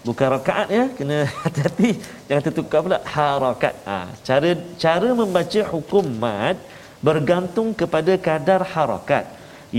[0.00, 1.90] Bukan rakaat ya kena hati-hati.
[2.28, 3.74] Jangan tertukar pula harakat.
[3.88, 4.50] Ha, cara
[4.84, 6.56] cara membaca hukum mat
[7.08, 9.24] bergantung kepada kadar harakat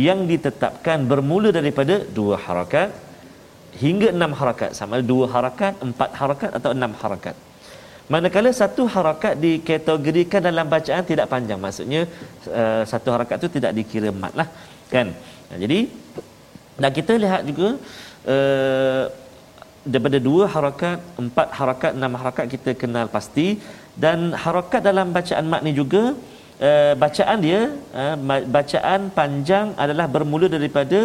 [0.07, 2.93] yang ditetapkan bermula daripada dua harakat
[3.81, 4.77] hingga enam harakat.
[4.77, 7.35] Sama ada dua harakat empat harakat atau enam harakat
[8.13, 11.59] manakala satu harakat dikategorikan dalam bacaan tidak panjang.
[11.65, 12.01] Maksudnya
[12.59, 14.47] uh, satu harakat tu tidak dikira mat lah
[14.93, 15.09] kan?
[15.63, 15.79] Jadi
[16.81, 17.69] dan kita lihat juga
[18.33, 19.03] uh,
[19.91, 23.47] daripada dua harakat empat harakat enam harakat kita kenal pasti.
[24.03, 26.03] Dan harakat dalam bacaan mat ni juga
[26.67, 27.61] uh, bacaan dia
[28.57, 30.99] bacaan panjang adalah bermula daripada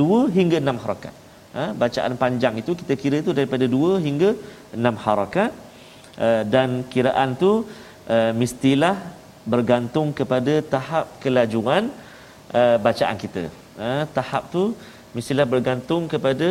[0.00, 1.14] dua hingga enam harakat.
[1.82, 4.30] Bacaan panjang itu kita kira itu daripada dua hingga
[4.78, 5.50] enam harakat
[6.26, 7.52] uh, dan kiraan tu
[8.14, 8.96] uh, mestilah
[9.52, 11.84] bergantung kepada tahap kelajuan
[12.58, 13.44] uh, bacaan kita.
[13.86, 14.62] Uh, tahap tu
[15.16, 16.48] mestilah bergantung kepada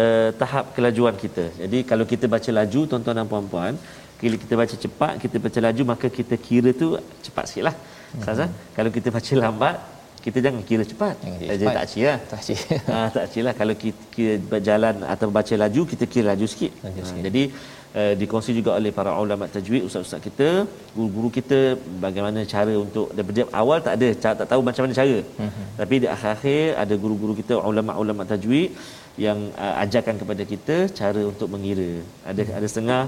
[0.00, 1.46] uh, tahap kelajuan kita.
[1.62, 3.74] Jadi kalau kita baca laju tuan-tuan dan puan-puan
[4.20, 6.88] bila kita baca cepat kita baca laju maka kita kira tu
[7.26, 8.50] cepat sikit lah mm-hmm.
[8.76, 9.76] kalau kita baca lambat
[10.18, 11.14] kita jangan kira cepat.
[11.22, 11.74] Jangan kira cepat.
[11.78, 16.04] tak cira tak cira ha, tak cira kalau kita, kita berjalan atau baca laju kita
[16.12, 17.22] kira laju sikit, laju sikit.
[17.22, 17.42] Ha, jadi
[18.00, 20.48] uh, dikongsi juga oleh para ulama tajwid ustaz-ustaz kita
[20.96, 21.58] guru-guru kita
[22.04, 24.08] bagaimana cara untuk daripada awal tak ada
[24.40, 25.18] tak tahu macam mana cara.
[25.24, 25.66] Mm-hmm.
[25.80, 28.70] tapi di akhir-akhir ada guru-guru kita ulama-ulama tajwid
[29.26, 31.90] yang uh, ajarkan kepada kita cara untuk mengira.
[32.30, 32.58] Ada mm-hmm.
[32.58, 33.02] ada setengah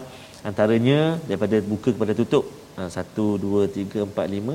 [0.49, 2.45] antaranya daripada buka kepada tutup.
[2.79, 4.55] Ha, satu, dua, tiga, empat, lima.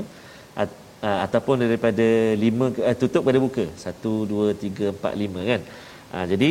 [1.05, 2.05] Uh, ataupun daripada
[2.43, 3.65] lima uh, tutup pada buka.
[3.77, 5.61] Satu dua tiga empat lima kan?
[6.15, 6.49] Uh, jadi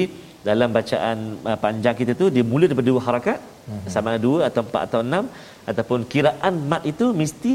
[0.48, 1.16] dalam bacaan
[1.50, 3.88] uh, panjang kita tu dia mula daripada dua harakat uh-huh.
[3.94, 5.24] sama ada dua atau empat atau enam
[5.70, 7.52] ataupun kiraan mat itu mesti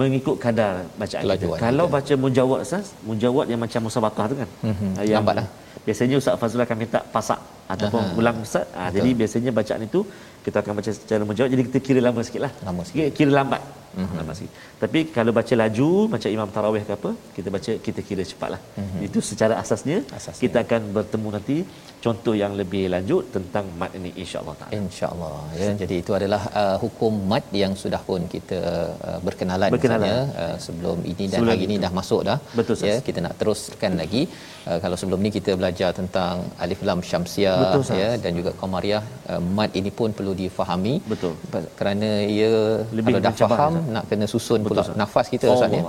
[0.00, 1.62] mengikut kadar bacaan Kelajuan kita.
[1.64, 4.48] Kalau baca mujawad Ustaz, mujawad yang macam musabaqah tu kan.
[4.70, 4.90] Mm-hmm.
[5.10, 5.46] Yang Lambatlah.
[5.86, 7.40] Biasanya Ustaz Fazrul akan minta pasak
[7.74, 8.18] ataupun uh-huh.
[8.20, 8.66] ulang Ustaz.
[8.74, 10.00] Ha, jadi biasanya bacaan itu
[10.46, 12.52] kita akan baca secara mujawad jadi kita kira lama sikitlah.
[12.68, 13.14] Lama sikit.
[13.18, 13.62] Kira lambat.
[13.96, 14.18] Mm-hmm.
[14.18, 14.52] Lama sikit.
[14.82, 18.60] Tapi kalau baca laju macam Imam Tarawih ke apa, kita baca kita kira cepatlah.
[18.80, 19.06] Mm-hmm.
[19.08, 21.56] Itu secara asasnya, asasnya kita akan bertemu nanti
[22.04, 24.72] contoh yang lebih lanjut tentang mat ini insya-Allah taala.
[24.80, 25.36] Insya-Allah.
[25.60, 28.60] Ya, jadi itu adalah uh, hukum mat yang sudah pun kita
[29.08, 30.12] uh, berkenalan, berkenalan.
[30.44, 32.38] uh, sebelum ini dan sebelum hari ini dah masuk dah.
[32.58, 34.22] Betul, ya, kita nak teruskan lagi.
[34.68, 39.02] Uh, kalau sebelum ni kita belajar tentang alif lam syamsiah Betul, ya dan juga qamariyah
[39.32, 40.94] uh, mat ini pun perlu difahami.
[41.12, 41.34] Betul.
[41.80, 42.52] Kerana ia
[42.98, 43.74] lebih kalau dah faham.
[43.94, 44.96] Nak kena susun Betul, pula sah.
[45.00, 45.82] nafas kita oh, Ustaz ya.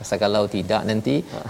[0.00, 1.40] Pasal kalau tidak nanti ha.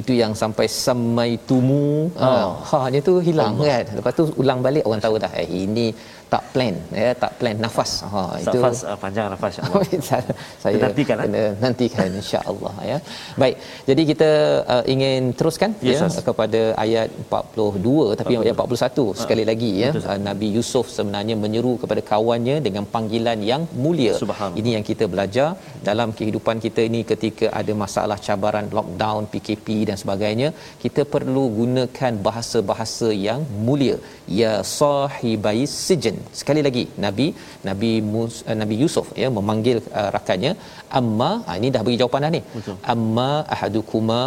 [0.00, 2.52] itu yang sampai samai tumu oh.
[2.68, 3.84] ha, ha-nya tu hilang Allah.
[3.84, 3.84] kan.
[3.98, 5.86] Lepas tu ulang balik orang tahu dah eh ini
[6.32, 7.92] tak plan ya tak plan nafas.
[8.12, 9.54] Ha itu nafas uh, panjang nafas
[9.98, 11.24] insyaallah saya nantikan ha?
[11.26, 12.98] kena nantikan insyaallah ya.
[13.42, 13.56] Baik
[13.88, 14.30] jadi kita
[14.74, 19.90] uh, ingin teruskan yes, ya kepada ayat 42 tapi ayat 41 uh, sekali lagi ya.
[19.96, 24.14] uh, Nabi Yusuf sebenarnya menyeru kepada kawannya dengan panggilan yang mulia.
[24.60, 25.48] Ini yang kita belajar
[25.88, 30.48] dalam kehidupan kita ini ketika ada masalah cabaran lockdown PKP dan sebagainya
[30.84, 33.98] kita perlu gunakan bahasa-bahasa yang mulia.
[34.40, 37.26] Ya sahibai sijin sekali lagi nabi
[37.68, 40.52] nabi Mus, uh, nabi Yusuf ya memanggil uh, rakannya
[41.00, 42.76] amma ha, ini dah bagi jawapan dah ni Betul.
[42.94, 44.22] amma ahadukuma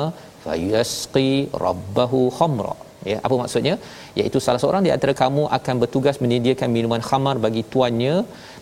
[0.46, 1.30] fayasqi
[1.66, 2.74] rabbahu khamra
[3.12, 3.76] ya apa maksudnya?
[4.20, 8.16] Iaitu salah seorang di antara kamu akan bertugas menyediakan minuman khamar bagi tuannya.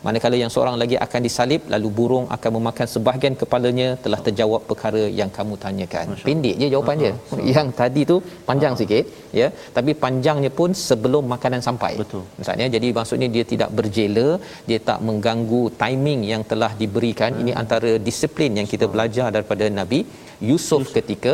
[0.06, 5.04] Manakala yang seorang lagi akan disalib lalu burung akan memakan sebahagian kepalanya telah terjawab perkara
[5.20, 6.06] yang kamu tanyakan.
[6.14, 6.26] Masya.
[6.28, 7.14] pendek je jawapan dia
[7.58, 8.18] yang tadi tu
[8.50, 9.06] panjang sikit
[9.42, 9.48] ya.
[9.78, 11.94] Tapi panjangnya pun sebelum makanan sampai.
[12.02, 12.24] Betul.
[12.42, 14.28] Misalnya jadi maksudnya dia tidak berjela
[14.70, 17.32] dia tak mengganggu timing yang telah diberikan.
[17.32, 17.42] Hmm.
[17.44, 20.02] ini antara disiplin yang kita belajar daripada nabi
[20.50, 20.84] Yusuf.
[20.98, 21.34] ketika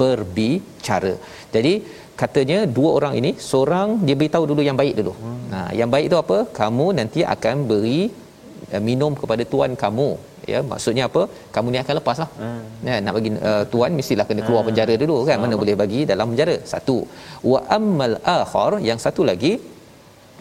[0.00, 1.14] berbicara.
[1.54, 1.72] Jadi
[2.22, 5.12] katanya dua orang ini seorang dia beritahu dulu yang baik dulu.
[5.24, 5.36] Hmm.
[5.52, 6.38] Nah, yang baik itu apa?
[6.60, 8.00] Kamu nanti akan beri
[8.72, 10.10] uh, minum kepada tuan kamu.
[10.52, 11.22] Ya, maksudnya apa?
[11.54, 12.30] Kamu ni akan lepaslah.
[12.40, 12.62] Hmm.
[12.88, 14.70] Ya, nak bagi uh, tuan mestilah kena keluar hmm.
[14.70, 15.38] penjara dulu kan.
[15.44, 16.56] Mana boleh bagi dalam penjara.
[16.72, 16.98] Satu.
[17.52, 19.52] Wa ammal akhar yang satu lagi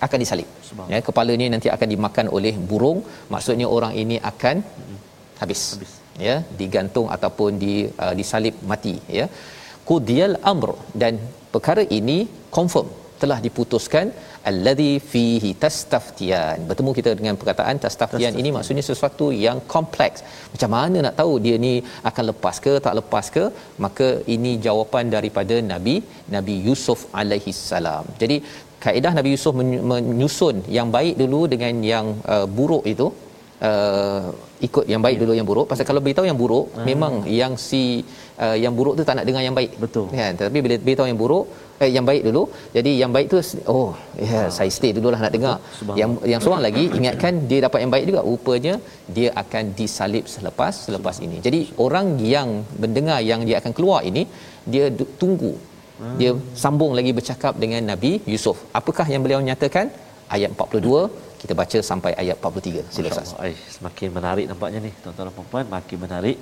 [0.06, 0.50] akan disalib.
[0.94, 3.00] Ya, kepalanya nanti akan dimakan oleh burung.
[3.36, 4.98] Maksudnya orang ini akan hmm.
[5.44, 5.64] habis.
[5.78, 5.94] habis.
[6.28, 9.26] Ya, digantung ataupun di uh, disalib mati, ya.
[9.90, 10.70] Qudiyal amr
[11.02, 11.14] dan
[11.58, 12.18] perkara ini
[12.58, 12.88] confirm
[13.22, 14.08] telah diputuskan
[14.50, 16.58] alladhi fihi tastaftiyan.
[16.70, 20.22] Bertemu kita dengan perkataan tastaftiyan ini maksudnya sesuatu yang kompleks.
[20.54, 21.74] Macam mana nak tahu dia ni
[22.10, 23.44] akan lepas ke tak lepas ke?
[23.86, 25.96] Maka ini jawapan daripada nabi
[26.36, 28.06] nabi Yusuf alaihi salam.
[28.24, 28.38] Jadi
[28.86, 29.56] kaedah nabi Yusuf
[29.92, 33.08] menyusun yang baik dulu dengan yang uh, buruk itu
[33.70, 34.24] uh,
[34.68, 35.22] ikut yang baik ya.
[35.24, 35.68] dulu yang buruk.
[35.72, 36.86] Pasal kalau beritahu yang buruk hmm.
[36.90, 37.84] memang yang si
[38.46, 39.72] uh, yang buruk tu tak nak dengar yang baik.
[39.84, 40.06] Betul.
[40.20, 41.46] Kan tapi bila beritahu yang buruk
[41.84, 42.44] eh yang baik dulu
[42.76, 43.38] jadi yang baik tu
[43.74, 43.90] oh
[44.22, 45.56] ya yeah, saya stay dululah nak dengar.
[46.02, 48.22] Yang yang seorang lagi ingatkan dia dapat yang baik juga.
[48.30, 48.76] Rupanya
[49.18, 51.40] dia akan disalib selepas selepas ini.
[51.48, 52.50] Jadi orang yang
[52.84, 54.26] mendengar yang dia akan keluar ini
[54.74, 54.88] dia
[55.24, 55.54] tunggu.
[55.98, 56.18] Hmm.
[56.20, 56.32] dia
[56.64, 58.58] sambung lagi bercakap dengan Nabi Yusuf.
[58.80, 59.88] Apakah yang beliau nyatakan?
[60.36, 61.10] Ayat 42
[61.42, 63.30] kita baca sampai ayat 43 sila Ustaz.
[63.44, 66.38] Ay, semakin menarik nampaknya ni tuan-tuan dan puan makin menarik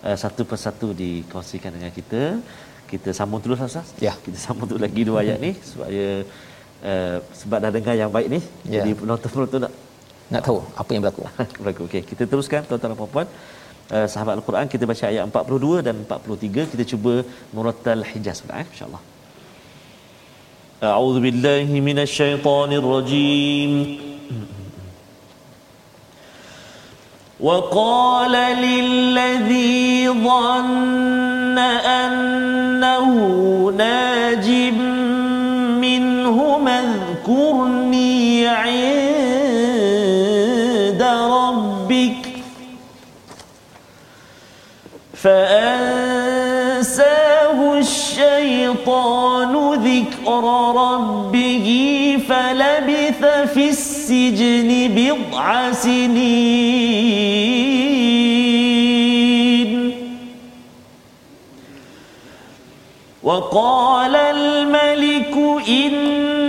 [0.00, 2.40] Eh, satu persatu dikongsikan dengan kita.
[2.90, 3.88] Kita sambung terus Ustaz.
[4.00, 4.12] Ya.
[4.24, 6.04] Kita sambung terus lagi dua ayat ni supaya
[6.90, 8.40] uh, sebab dah dengar yang baik ni.
[8.64, 8.80] Ya.
[8.80, 9.72] Jadi penonton-penonton nak
[10.32, 11.22] nak tahu apa yang berlaku.
[11.60, 11.82] berlaku.
[11.88, 13.28] Okey, kita teruskan tuan-tuan dan puan-puan.
[13.92, 17.12] Uh, sahabat Al-Quran kita baca ayat 42 dan 43 kita cuba
[17.54, 19.02] Muratal Hijaz pula eh insya-Allah.
[20.80, 23.70] A'udzubillahi minasyaitonirrajim.
[27.42, 33.14] وقال للذي ظن أنه
[33.76, 34.50] ناج
[35.80, 39.00] منه اذكرني عند
[41.32, 42.26] ربك
[45.14, 46.68] فأنساه
[47.78, 50.44] الشيطان ذكر
[50.76, 51.68] ربه
[52.28, 53.24] فلبث
[53.54, 53.68] في
[54.10, 57.10] السجن بضع سنين.
[63.22, 65.36] وقال الملك
[65.68, 66.39] إني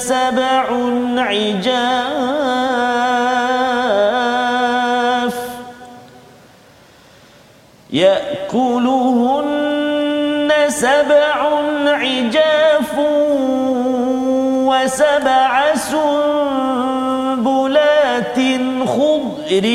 [0.00, 0.64] سبع
[1.16, 1.80] عجاف
[7.92, 9.50] يأكلهن
[10.68, 11.38] سبع
[11.86, 12.98] عجاف
[14.68, 17.18] وسبع سنبلات
[18.86, 19.66] خضر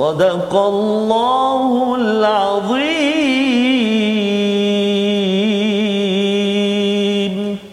[0.00, 3.36] صدق الله العظيم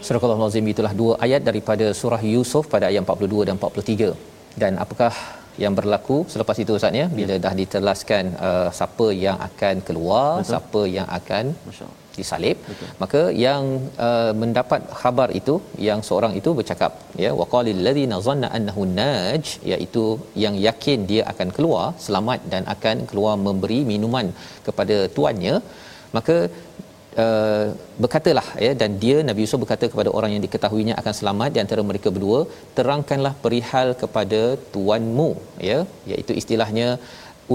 [0.03, 4.12] Surah Al-Azim itulah dua ayat daripada surah Yusuf pada ayat 42 dan 43.
[4.62, 5.13] Dan apakah
[5.63, 10.49] yang berlaku selepas itu Ustaz ya bila dah ditelaskan uh, siapa yang akan keluar, Betul.
[10.51, 11.97] siapa yang akan Masya-Allah.
[12.20, 12.59] disalib
[13.02, 13.64] maka yang
[14.07, 15.54] uh, mendapat khabar itu
[15.88, 20.04] yang seorang itu bercakap ya waqalil ladzina zanna annahu naj iaitu
[20.44, 24.26] yang yakin dia akan keluar selamat dan akan keluar memberi minuman
[24.66, 25.54] kepada tuannya.
[26.16, 26.37] Maka
[27.22, 27.66] uh,
[28.02, 31.83] berkatalah ya dan dia Nabi Yusuf berkata kepada orang yang diketahuinya akan selamat di antara
[31.90, 32.40] mereka berdua
[32.78, 34.42] terangkanlah perihal kepada
[34.74, 35.31] tuanmu
[35.70, 35.78] ya
[36.12, 36.88] iaitu istilahnya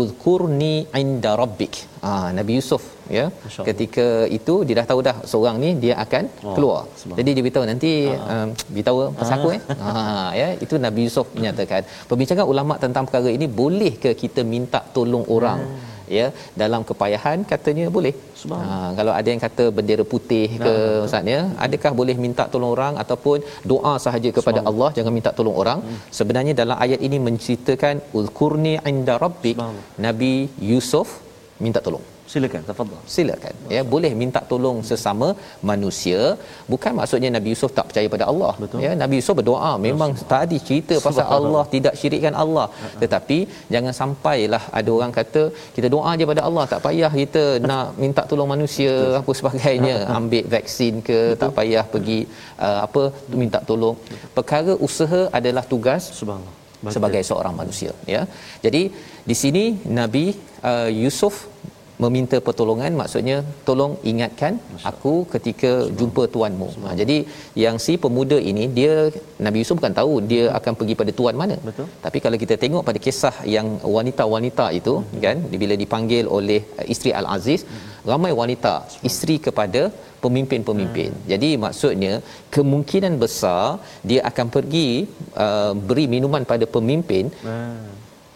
[0.02, 1.74] uzkurni inda rabbik.
[2.08, 2.84] Ah Nabi Yusuf
[3.18, 3.26] ya.
[3.32, 3.68] Masya Allah.
[3.70, 4.06] ketika
[4.38, 6.82] itu dia dah tahu dah seorang ni dia akan Wah, keluar.
[6.84, 7.18] subhanallah.
[7.20, 7.92] jadi dia beritahu nanti
[8.34, 9.62] um, beritahu pasal aku eh.
[9.88, 10.30] Ah.
[10.42, 10.48] Ya.
[10.66, 11.82] Itu Nabi Yusuf menyatakan.
[12.10, 15.62] Perbincangan ulama tentang perkara ini boleh ke kita minta tolong orang
[16.18, 16.28] ya
[16.62, 18.14] dalam kepayahan katanya boleh.
[18.52, 20.74] Ha, kalau ada yang kata bendera putih ke
[21.08, 23.40] ustaz ya adakah boleh minta tolong orang ataupun
[23.74, 25.82] doa sahaja kepada Allah jangan minta tolong orang?
[26.20, 29.60] Sebenarnya dalam ayat ini menceritakan ulkurni inda rabbik.
[30.08, 30.34] Nabi
[30.72, 31.10] Yusuf
[31.66, 33.02] minta tolong silakan tafadhal.
[33.16, 33.56] Silakan.
[33.76, 35.28] Ya boleh minta tolong sesama
[35.72, 36.20] manusia.
[36.72, 38.54] Bukan maksudnya Nabi Yusuf tak percaya pada Allah.
[38.64, 38.80] Betul.
[38.86, 39.72] ya Nabi Yusuf berdoa.
[39.88, 41.50] Memang tadi cerita pasal Subhanallah.
[41.50, 42.68] Allah tidak syirikkan Allah.
[43.04, 43.38] Tetapi
[43.76, 45.44] jangan sampailah ada orang kata
[45.78, 46.66] kita doa je pada Allah.
[46.74, 49.96] Tak payah kita nak minta tolong manusia apa sebagainya.
[50.20, 52.20] Ambil vaksin ke tak payah pergi
[52.68, 53.04] uh, apa
[53.44, 53.98] minta tolong.
[54.40, 56.60] Perkara usaha adalah tugas subhanallah.
[56.96, 57.92] Sebagai seorang manusia.
[58.14, 58.22] Ya.
[58.64, 58.82] Jadi
[59.30, 59.64] di sini
[60.00, 60.26] nabi
[60.72, 61.36] uh, Yusuf
[62.04, 63.38] meminta pertolongan maksudnya
[63.68, 64.54] tolong ingatkan
[64.92, 67.18] aku ketika jumpa tuanmu ha, jadi
[67.64, 68.94] yang si pemuda ini dia
[69.46, 71.88] Nabi Yusuf bukan tahu dia akan pergi pada tuan mana Betul.
[72.06, 75.22] tapi kalau kita tengok pada kisah yang wanita-wanita itu hmm.
[75.26, 77.92] kan bila dipanggil oleh uh, isteri Al-Aziz hmm.
[78.12, 78.74] ramai wanita
[79.10, 79.84] isteri kepada
[80.24, 81.12] pemimpin-pemimpin.
[81.14, 81.26] Hmm.
[81.32, 82.14] Jadi maksudnya
[82.56, 83.64] kemungkinan besar
[84.10, 84.88] dia akan pergi
[85.46, 87.84] uh, beri minuman pada pemimpin Ah,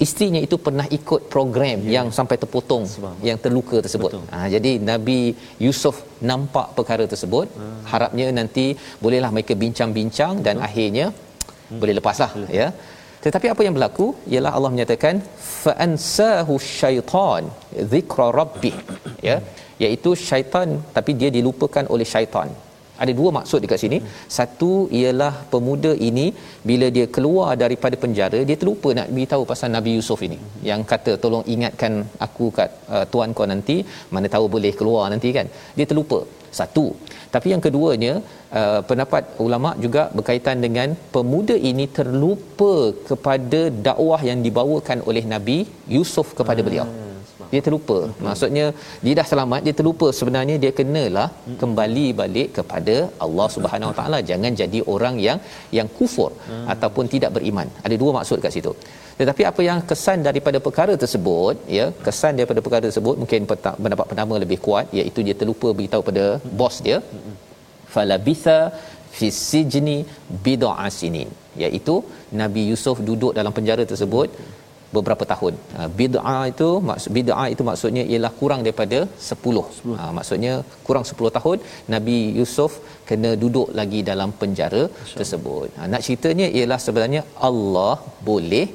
[0.06, 1.94] isterinya itu pernah ikut program yeah.
[1.96, 2.84] yang sampai terpotong
[3.30, 4.12] yang terluka tersebut.
[4.34, 5.20] Ha, jadi Nabi
[5.66, 5.96] Yusuf
[6.32, 7.48] nampak perkara tersebut.
[7.60, 7.80] Hmm.
[7.92, 8.66] Harapnya nanti
[9.04, 11.80] bolehlah mereka bincang-bincang dan akhirnya hmm.
[11.82, 12.68] boleh lepaslah ya.
[13.26, 15.16] tetapi apa yang berlaku ialah Allah menyatakan
[15.62, 17.44] fa ansahu syaitan
[17.92, 18.76] dzikra rabbih
[19.30, 19.38] ya
[19.86, 22.50] iaitu syaitan tapi dia dilupakan oleh syaitan
[23.04, 23.98] ada dua maksud dekat sini.
[24.38, 26.26] Satu ialah pemuda ini
[26.70, 30.40] bila dia keluar daripada penjara dia terlupa nak beritahu pasal Nabi Yusuf ini.
[30.70, 31.94] Yang kata tolong ingatkan
[32.28, 33.78] aku kat uh, tuan kau nanti
[34.16, 35.50] mana tahu boleh keluar nanti kan.
[35.80, 36.22] Dia terlupa.
[36.58, 36.86] Satu.
[37.34, 38.14] Tapi yang keduanya
[38.60, 42.74] uh, pendapat ulama juga berkaitan dengan pemuda ini terlupa
[43.10, 45.58] kepada dakwah yang dibawakan oleh Nabi
[45.96, 46.88] Yusuf kepada beliau
[47.54, 48.24] dia terlupa hmm.
[48.28, 48.66] maksudnya
[49.06, 51.58] dia dah selamat dia terlupa sebenarnya dia kenalah hmm.
[51.62, 52.96] kembali balik kepada
[53.26, 55.40] Allah Subhanahu Wa Taala jangan jadi orang yang
[55.78, 56.66] yang kufur hmm.
[56.76, 58.74] ataupun tidak beriman ada dua maksud kat situ
[59.22, 63.50] tetapi apa yang kesan daripada perkara tersebut ya kesan daripada perkara tersebut mungkin
[63.84, 66.54] pendapat pertama lebih kuat iaitu dia terlupa beritahu pada hmm.
[66.62, 67.00] bos dia
[67.96, 68.60] falabitha
[69.18, 69.98] fi sijni
[70.46, 71.30] bid'a sinin
[71.64, 71.96] iaitu
[72.42, 74.30] Nabi Yusuf duduk dalam penjara tersebut
[74.96, 75.54] beberapa tahun.
[75.80, 79.64] Uh, bid'ah itu maksud bid'ah itu maksudnya ialah kurang daripada 10.
[79.80, 79.96] 10.
[80.02, 80.54] Uh, maksudnya
[80.88, 81.58] kurang 10 tahun
[81.96, 82.74] Nabi Yusuf
[83.10, 85.70] kena duduk lagi dalam penjara Masya tersebut.
[85.80, 87.96] Uh, nak ceritanya ialah sebenarnya Allah
[88.30, 88.68] boleh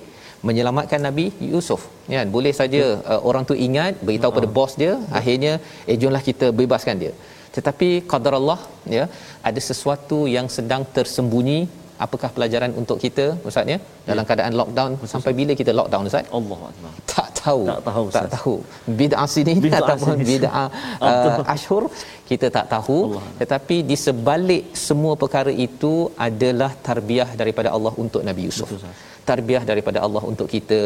[0.49, 1.83] menyelamatkan Nabi Yusuf.
[2.15, 2.83] Ya, boleh saja
[3.13, 4.49] uh, orang tu ingat beritahu uh-huh.
[4.49, 5.19] pada bos dia, uh-huh.
[5.21, 5.53] akhirnya
[5.91, 7.13] eh jomlah kita bebaskan dia.
[7.57, 8.61] Tetapi qadar Allah
[8.97, 9.05] ya,
[9.49, 11.61] ada sesuatu yang sedang tersembunyi
[12.07, 13.79] apakah pelajaran untuk kita ustaz ya?
[14.09, 14.29] Dalam ya.
[14.29, 16.27] keadaan lockdown Betul, sampai bila kita lockdown ustaz?
[16.39, 17.63] Allahuakbar tak tahu.
[17.71, 18.55] Tak tahu tak tahu.
[19.01, 20.67] Bid'ah sini bid'ah ataupun bid'ah
[21.09, 21.83] uh, ashur
[22.31, 22.99] kita tak tahu.
[23.07, 23.25] Allah.
[23.41, 25.95] tetapi di sebalik semua perkara itu
[26.29, 28.71] adalah tarbiyah daripada Allah untuk Nabi Yusuf.
[28.73, 28.95] Betul,
[29.31, 30.81] tarbiyah daripada Allah untuk kita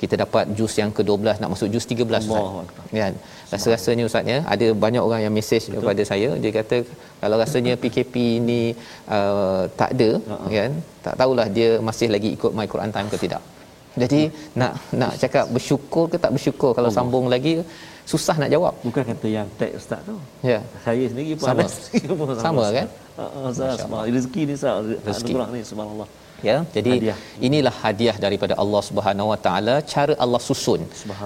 [0.00, 2.44] kita dapat jus yang ke-12 nak masuk jus 13 Ustaz.
[3.00, 3.14] Kan?
[3.52, 6.78] Rasa-rasanya Ustaz ya, ada banyak orang yang mesej kepada saya, dia kata
[7.22, 8.14] kalau rasanya PKP
[8.48, 8.60] ni
[9.16, 10.50] uh, tak ada uh-huh.
[10.58, 10.72] kan,
[11.06, 13.42] tak tahulah dia masih lagi ikut My Quran Time ke tidak.
[14.02, 14.58] Jadi uh-huh.
[14.60, 16.98] nak nak cakap bersyukur ke tak bersyukur kalau Allah.
[17.06, 17.54] sambung lagi
[18.12, 18.74] susah nak jawab.
[18.86, 20.16] Bukan kata yang tag ustaz tu.
[20.50, 20.58] Ya.
[20.82, 21.64] Saya sendiri pun sama.
[22.10, 22.86] sama, sama kan?
[23.14, 26.08] Ha, uh, rezeki ni ustaz, rezeki ni subhanallah
[26.48, 27.18] ya jadi hadiah.
[27.48, 30.80] inilah hadiah daripada Allah Subhanahu Wa Taala cara Allah susun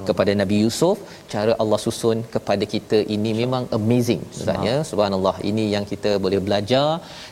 [0.09, 0.99] kepada Nabi Yusuf
[1.35, 6.87] cara Allah susun kepada kita ini memang amazing sebenarnya subhanallah ini yang kita boleh belajar.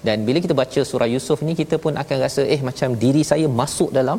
[0.07, 3.47] Dan bila kita baca surah Yusuf ni kita pun akan rasa eh macam diri saya
[3.61, 4.18] masuk dalam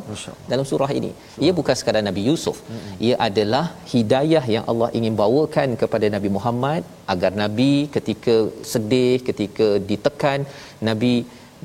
[0.51, 1.11] dalam surah ini.
[1.45, 2.59] Ia bukan sekadar Nabi Yusuf.
[3.07, 6.83] Ia adalah hidayah yang Allah ingin bawakan kepada Nabi Muhammad
[7.13, 8.35] agar nabi ketika
[8.71, 10.39] sedih ketika ditekan
[10.87, 11.13] nabi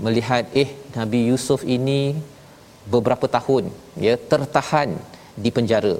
[0.05, 0.68] melihat eh
[0.99, 2.01] Nabi Yusuf ini
[2.95, 3.64] beberapa tahun
[4.07, 4.90] ya tertahan
[5.45, 5.95] di penjara.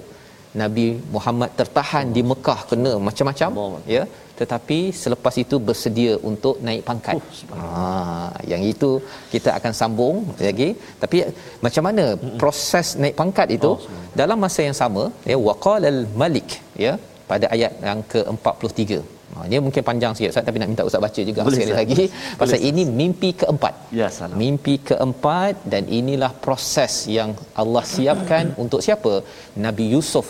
[0.61, 3.51] Nabi Muhammad tertahan di Mekah kena macam-macam
[3.97, 4.03] ya.
[4.41, 7.17] Tetapi selepas itu bersedia untuk naik pangkat.
[7.21, 8.91] Oh, ha yang itu
[9.33, 10.17] kita akan sambung
[10.47, 10.69] lagi.
[11.03, 11.19] Tapi
[11.65, 12.05] macam mana
[12.43, 13.73] proses naik pangkat itu?
[13.75, 13.81] Oh,
[14.21, 16.49] dalam masa yang sama ya waqalal malik
[16.85, 16.95] ya
[17.31, 18.81] pada ayat yang ke-43.
[19.01, 22.05] Ha, dia mungkin panjang sikit Ustaz tapi nak minta Ustaz baca juga Boleh, sekali lagi
[22.41, 23.75] pasal Boleh, ini mimpi keempat.
[24.01, 24.37] Ya salam.
[24.43, 29.15] Mimpi keempat dan inilah proses yang Allah siapkan untuk siapa?
[29.67, 30.29] Nabi Yusuf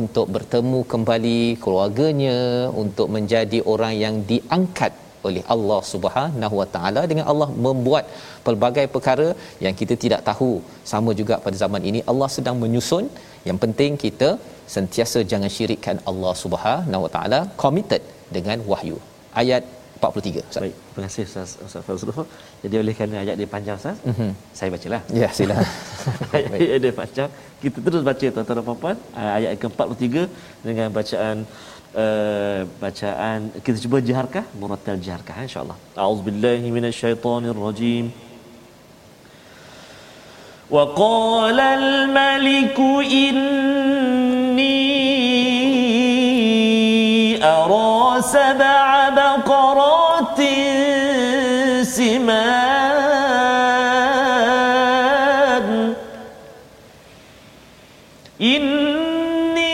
[0.00, 2.38] untuk bertemu kembali keluarganya
[2.82, 4.92] untuk menjadi orang yang diangkat
[5.28, 8.04] oleh Allah Subhanahu Wa Taala dengan Allah membuat
[8.46, 9.28] pelbagai perkara
[9.64, 10.52] yang kita tidak tahu
[10.92, 13.06] sama juga pada zaman ini Allah sedang menyusun
[13.48, 14.30] yang penting kita
[14.75, 18.03] sentiasa jangan syirikkan Allah Subhanahu Wa Taala committed
[18.35, 18.97] dengan wahyu.
[19.41, 19.63] Ayat
[19.97, 20.43] 43.
[20.49, 20.61] Ustaz.
[20.63, 22.27] Baik, terima kasih Ustaz Ustaz Fazrul.
[22.63, 24.31] Jadi oleh kerana ayat dia panjang Ustaz, mm-hmm.
[24.57, 25.01] saya bacalah.
[25.21, 25.69] Ya, silakan.
[26.57, 27.29] ayat dia panjang.
[27.63, 28.97] Kita terus baca tuan-tuan dan puan-puan
[29.39, 30.05] ayat ke-43
[30.67, 31.35] dengan bacaan
[32.03, 35.77] uh, bacaan kita cuba jaharkah murattal jaharkah insya-Allah.
[36.05, 38.07] A'udzubillahi minasyaitonirrajim.
[40.67, 42.79] وقال الملك
[46.12, 50.40] إني أرى سبع بقرات
[51.82, 52.74] سمان.
[58.40, 59.72] إني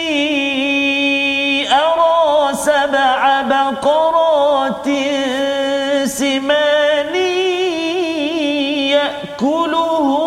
[1.72, 4.88] أرى سبع بقرات
[6.04, 7.14] سمان
[9.40, 10.24] يأكلهن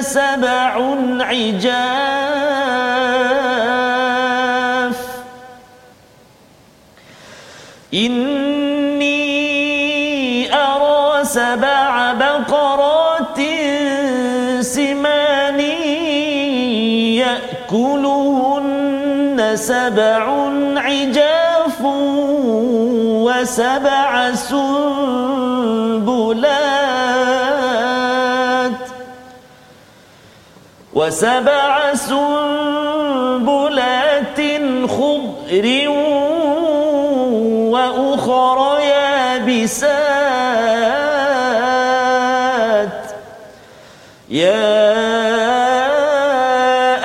[0.00, 0.72] سبع
[1.20, 1.97] عجاف
[7.94, 9.18] إني
[10.54, 13.40] أرى سبع بقرات
[14.60, 15.60] سمان
[17.72, 20.24] يأكلهن سبع
[20.76, 21.80] عجاف
[23.24, 24.34] وسبع
[27.38, 28.72] سنبلات
[30.94, 33.20] وسبع سنبلات
[34.88, 35.88] خضر
[39.68, 40.08] يابسات
[44.30, 44.68] يا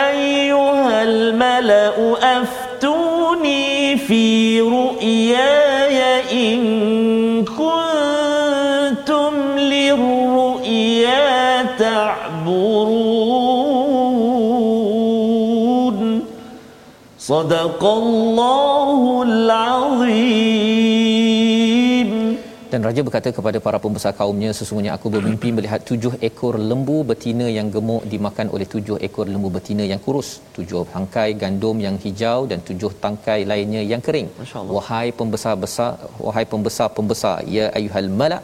[0.09, 5.99] أيها الملأ أفتوني في رؤياي
[6.31, 11.23] إن كنتم للرؤيا
[11.79, 13.03] تعبرون.
[17.19, 20.62] صدق الله العظيم.
[22.73, 27.47] Dan raja berkata kepada para pembesar kaumnya, sesungguhnya aku bermimpi melihat tujuh ekor lembu betina
[27.57, 30.29] yang gemuk dimakan oleh tujuh ekor lembu betina yang kurus.
[30.55, 34.29] Tujuh tangkai gandum yang hijau dan tujuh tangkai lainnya yang kering.
[34.77, 35.91] Wahai pembesar-besar,
[36.25, 38.41] wahai pembesar-pembesar, ya ayuhal malak,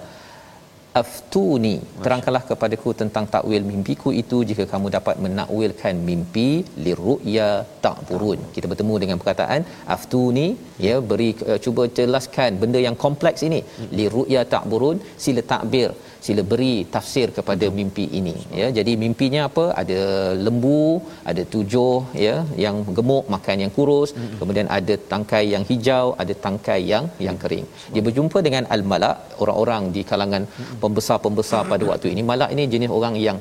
[1.02, 1.74] aftuni
[2.04, 6.50] terangkanlah kepadaku tentang takwil mimpiku itu jika kamu dapat menakwilkan mimpi
[6.86, 7.50] liru'ya
[7.86, 8.40] ta'burun.
[8.56, 9.62] Kita bertemu dengan perkataan
[9.96, 10.48] aftuni
[10.88, 13.62] ya beri uh, cuba jelaskan benda yang kompleks ini.
[14.00, 15.92] Liru'ya ta'burun sila takbir
[16.26, 18.68] sila beri tafsir kepada mimpi ini ya.
[18.78, 19.66] Jadi mimpinya apa?
[19.82, 20.02] Ada
[20.46, 20.84] lembu
[21.32, 26.82] ada tujuh ya yang gemuk makan yang kurus kemudian ada tangkai yang hijau ada tangkai
[26.94, 27.68] yang yang kering.
[27.94, 30.44] Dia berjumpa dengan al-malak orang-orang di kalangan
[30.84, 33.38] pembesar-pembesar pada waktu ini malak ini jenis orang yang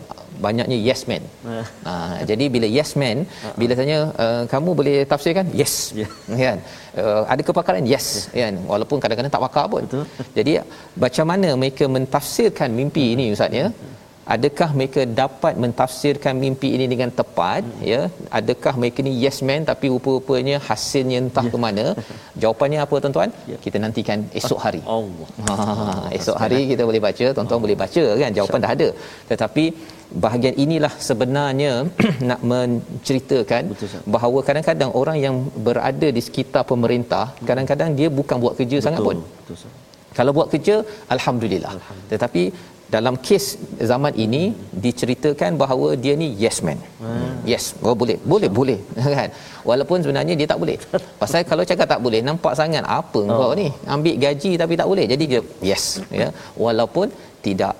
[0.46, 1.24] banyaknya yes man.
[1.88, 1.92] Ha,
[2.30, 3.18] jadi bila yes man,
[3.60, 5.46] bila tanya uh, kamu boleh tafsirkan?
[5.60, 5.74] Yes.
[6.00, 6.10] Yeah.
[6.42, 6.58] Kan?
[7.02, 7.84] Uh, ada kepakaran?
[7.92, 8.06] Yes.
[8.40, 8.54] Kan?
[8.72, 9.82] Walaupun kadang-kadang tak pakar pun.
[9.88, 10.04] Betul.
[10.38, 10.52] Jadi
[11.04, 13.66] macam mana mereka mentafsirkan mimpi ini ustaz ya?
[14.34, 17.62] Adakah mereka dapat mentafsirkan mimpi ini dengan tepat
[17.92, 18.00] ya?
[18.38, 21.84] Adakah mereka ni yes man tapi rupa-rupanya hasilnya entah ke mana?
[22.42, 23.30] Jawapannya apa tuan-tuan?
[23.64, 24.82] Kita nantikan esok hari.
[24.96, 28.88] Allah Ha, esok hari kita boleh baca, tuan-tuan boleh baca kan jawapan dah ada.
[29.30, 29.64] Tetapi
[30.24, 31.72] bahagian inilah sebenarnya
[32.28, 35.36] nak menceritakan Betul, bahawa kadang-kadang orang yang
[35.68, 39.18] berada di sekitar pemerintah kadang-kadang dia bukan buat kerja sangat pun.
[39.24, 39.56] Betul.
[40.18, 40.76] Kalau buat kerja
[41.14, 41.72] alhamdulillah.
[42.12, 42.42] Tetapi
[42.94, 43.44] dalam kes
[43.90, 44.42] zaman ini
[44.84, 46.80] diceritakan bahawa dia ni yes man.
[47.00, 47.32] Hmm.
[47.50, 48.78] Yes, oh boleh, boleh, boleh
[49.16, 49.28] kan.
[49.70, 50.76] Walaupun sebenarnya dia tak boleh.
[51.20, 53.36] Pasal kalau cakap tak boleh nampak sangat apa oh.
[53.40, 55.04] kau ni ambil gaji tapi tak boleh.
[55.12, 55.84] Jadi dia yes
[56.20, 56.28] ya.
[56.64, 57.12] Walaupun
[57.44, 57.72] tidak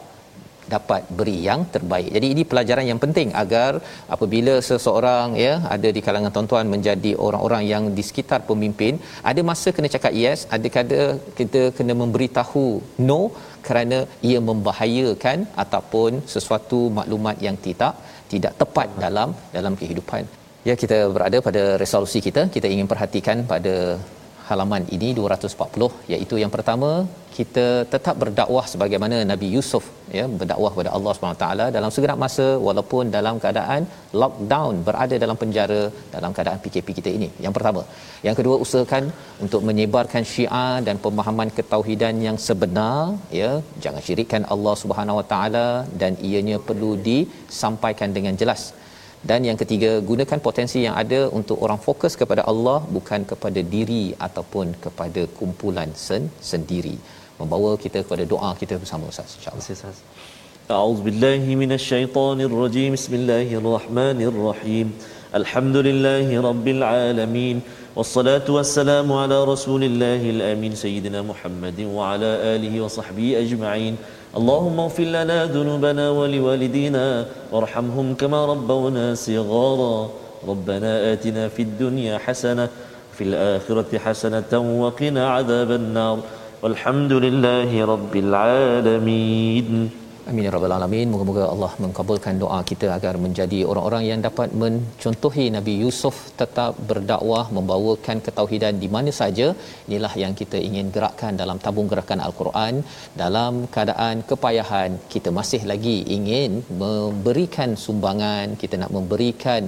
[0.74, 2.08] dapat beri yang terbaik.
[2.16, 3.70] Jadi ini pelajaran yang penting agar
[4.14, 8.96] apabila seseorang ya ada di kalangan tuan-tuan menjadi orang-orang yang di sekitar pemimpin,
[9.30, 11.02] ada masa kena cakap yes, ada kada
[11.40, 12.66] kita kena memberitahu
[13.10, 13.20] no
[13.68, 13.98] kerana
[14.28, 17.94] ia membahayakan ataupun sesuatu maklumat yang tidak
[18.32, 20.22] tidak tepat dalam dalam kehidupan.
[20.68, 23.74] Ya kita berada pada resolusi kita, kita ingin perhatikan pada
[24.48, 26.90] halaman ini 240 iaitu yang pertama
[27.36, 29.84] kita tetap berdakwah sebagaimana Nabi Yusuf
[30.16, 33.82] ya berdakwah kepada Allah Subhanahu taala dalam segenap masa walaupun dalam keadaan
[34.22, 35.82] lockdown berada dalam penjara
[36.14, 37.28] dalam keadaan PKP kita ini.
[37.44, 37.82] Yang pertama.
[38.26, 39.04] Yang kedua usahakan
[39.44, 42.98] untuk menyebarkan syiar dan pemahaman ketauhidan yang sebenar
[43.40, 43.52] ya.
[43.84, 45.66] Jangan syirikkan Allah Subhanahu Wa taala
[46.02, 48.62] dan ianya perlu disampaikan dengan jelas
[49.29, 54.03] dan yang ketiga gunakan potensi yang ada untuk orang fokus kepada Allah bukan kepada diri
[54.27, 56.95] ataupun kepada kumpulan sen sendiri
[57.41, 59.95] membawa kita kepada doa kita bersama Ustaz insyaallah
[60.71, 64.87] أعوذ بالله من الشيطان الرجيم بسم الله الرحمن الرحيم
[65.39, 67.57] الحمد لله رب العالمين
[67.95, 73.95] والصلاة والسلام على رسول الله الأمين سيدنا محمد وعلى آله وصحبه أجمعين
[74.38, 80.10] اللهم اغفر لنا ذنوبنا ولوالدينا وارحمهم كما ربونا صغارا.
[80.48, 82.68] ربنا آتنا في الدنيا حسنة
[83.18, 86.18] في الآخرة حسنة وقنا عذاب النار.
[86.62, 89.90] والحمد لله رب العالمين.
[90.30, 91.08] Amin ya rabbal alamin.
[91.12, 97.44] Moga-moga Allah mengabulkan doa kita agar menjadi orang-orang yang dapat mencontohi Nabi Yusuf tetap berdakwah
[97.56, 99.46] membawakan ketauhidan di mana saja.
[99.88, 102.84] Inilah yang kita ingin gerakkan dalam tabung gerakan Al-Quran
[103.22, 109.64] dalam keadaan kepayahan kita masih lagi ingin memberikan sumbangan, kita nak memberikan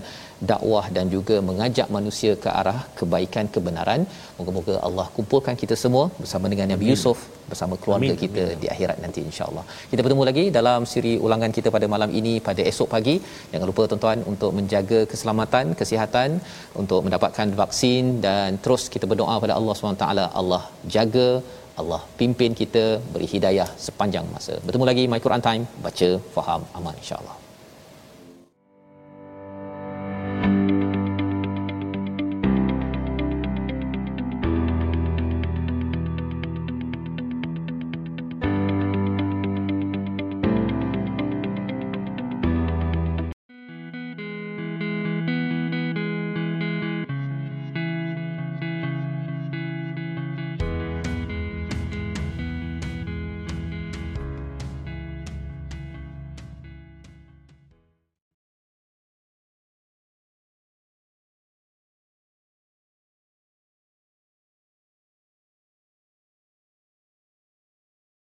[0.50, 4.02] dakwah dan juga mengajak manusia ke arah kebaikan kebenaran.
[4.38, 7.18] Moga-moga Allah kumpulkan kita semua bersama dengan Nabi Yusuf
[7.50, 8.22] bersama keluarga Amin.
[8.24, 8.60] kita Amin.
[8.62, 9.64] di akhirat nanti insya-Allah.
[9.92, 13.16] Kita bertemu lagi dalam siri ulangan kita pada malam ini pada esok pagi.
[13.52, 16.30] Jangan lupa tuan-tuan untuk menjaga keselamatan, kesihatan,
[16.82, 20.06] untuk mendapatkan vaksin dan terus kita berdoa pada Allah SWT
[20.40, 20.62] Allah
[20.96, 21.28] jaga
[21.80, 24.56] Allah pimpin kita beri hidayah sepanjang masa.
[24.66, 27.39] Bertemu lagi My Quran Time, baca, faham, aman insya-Allah.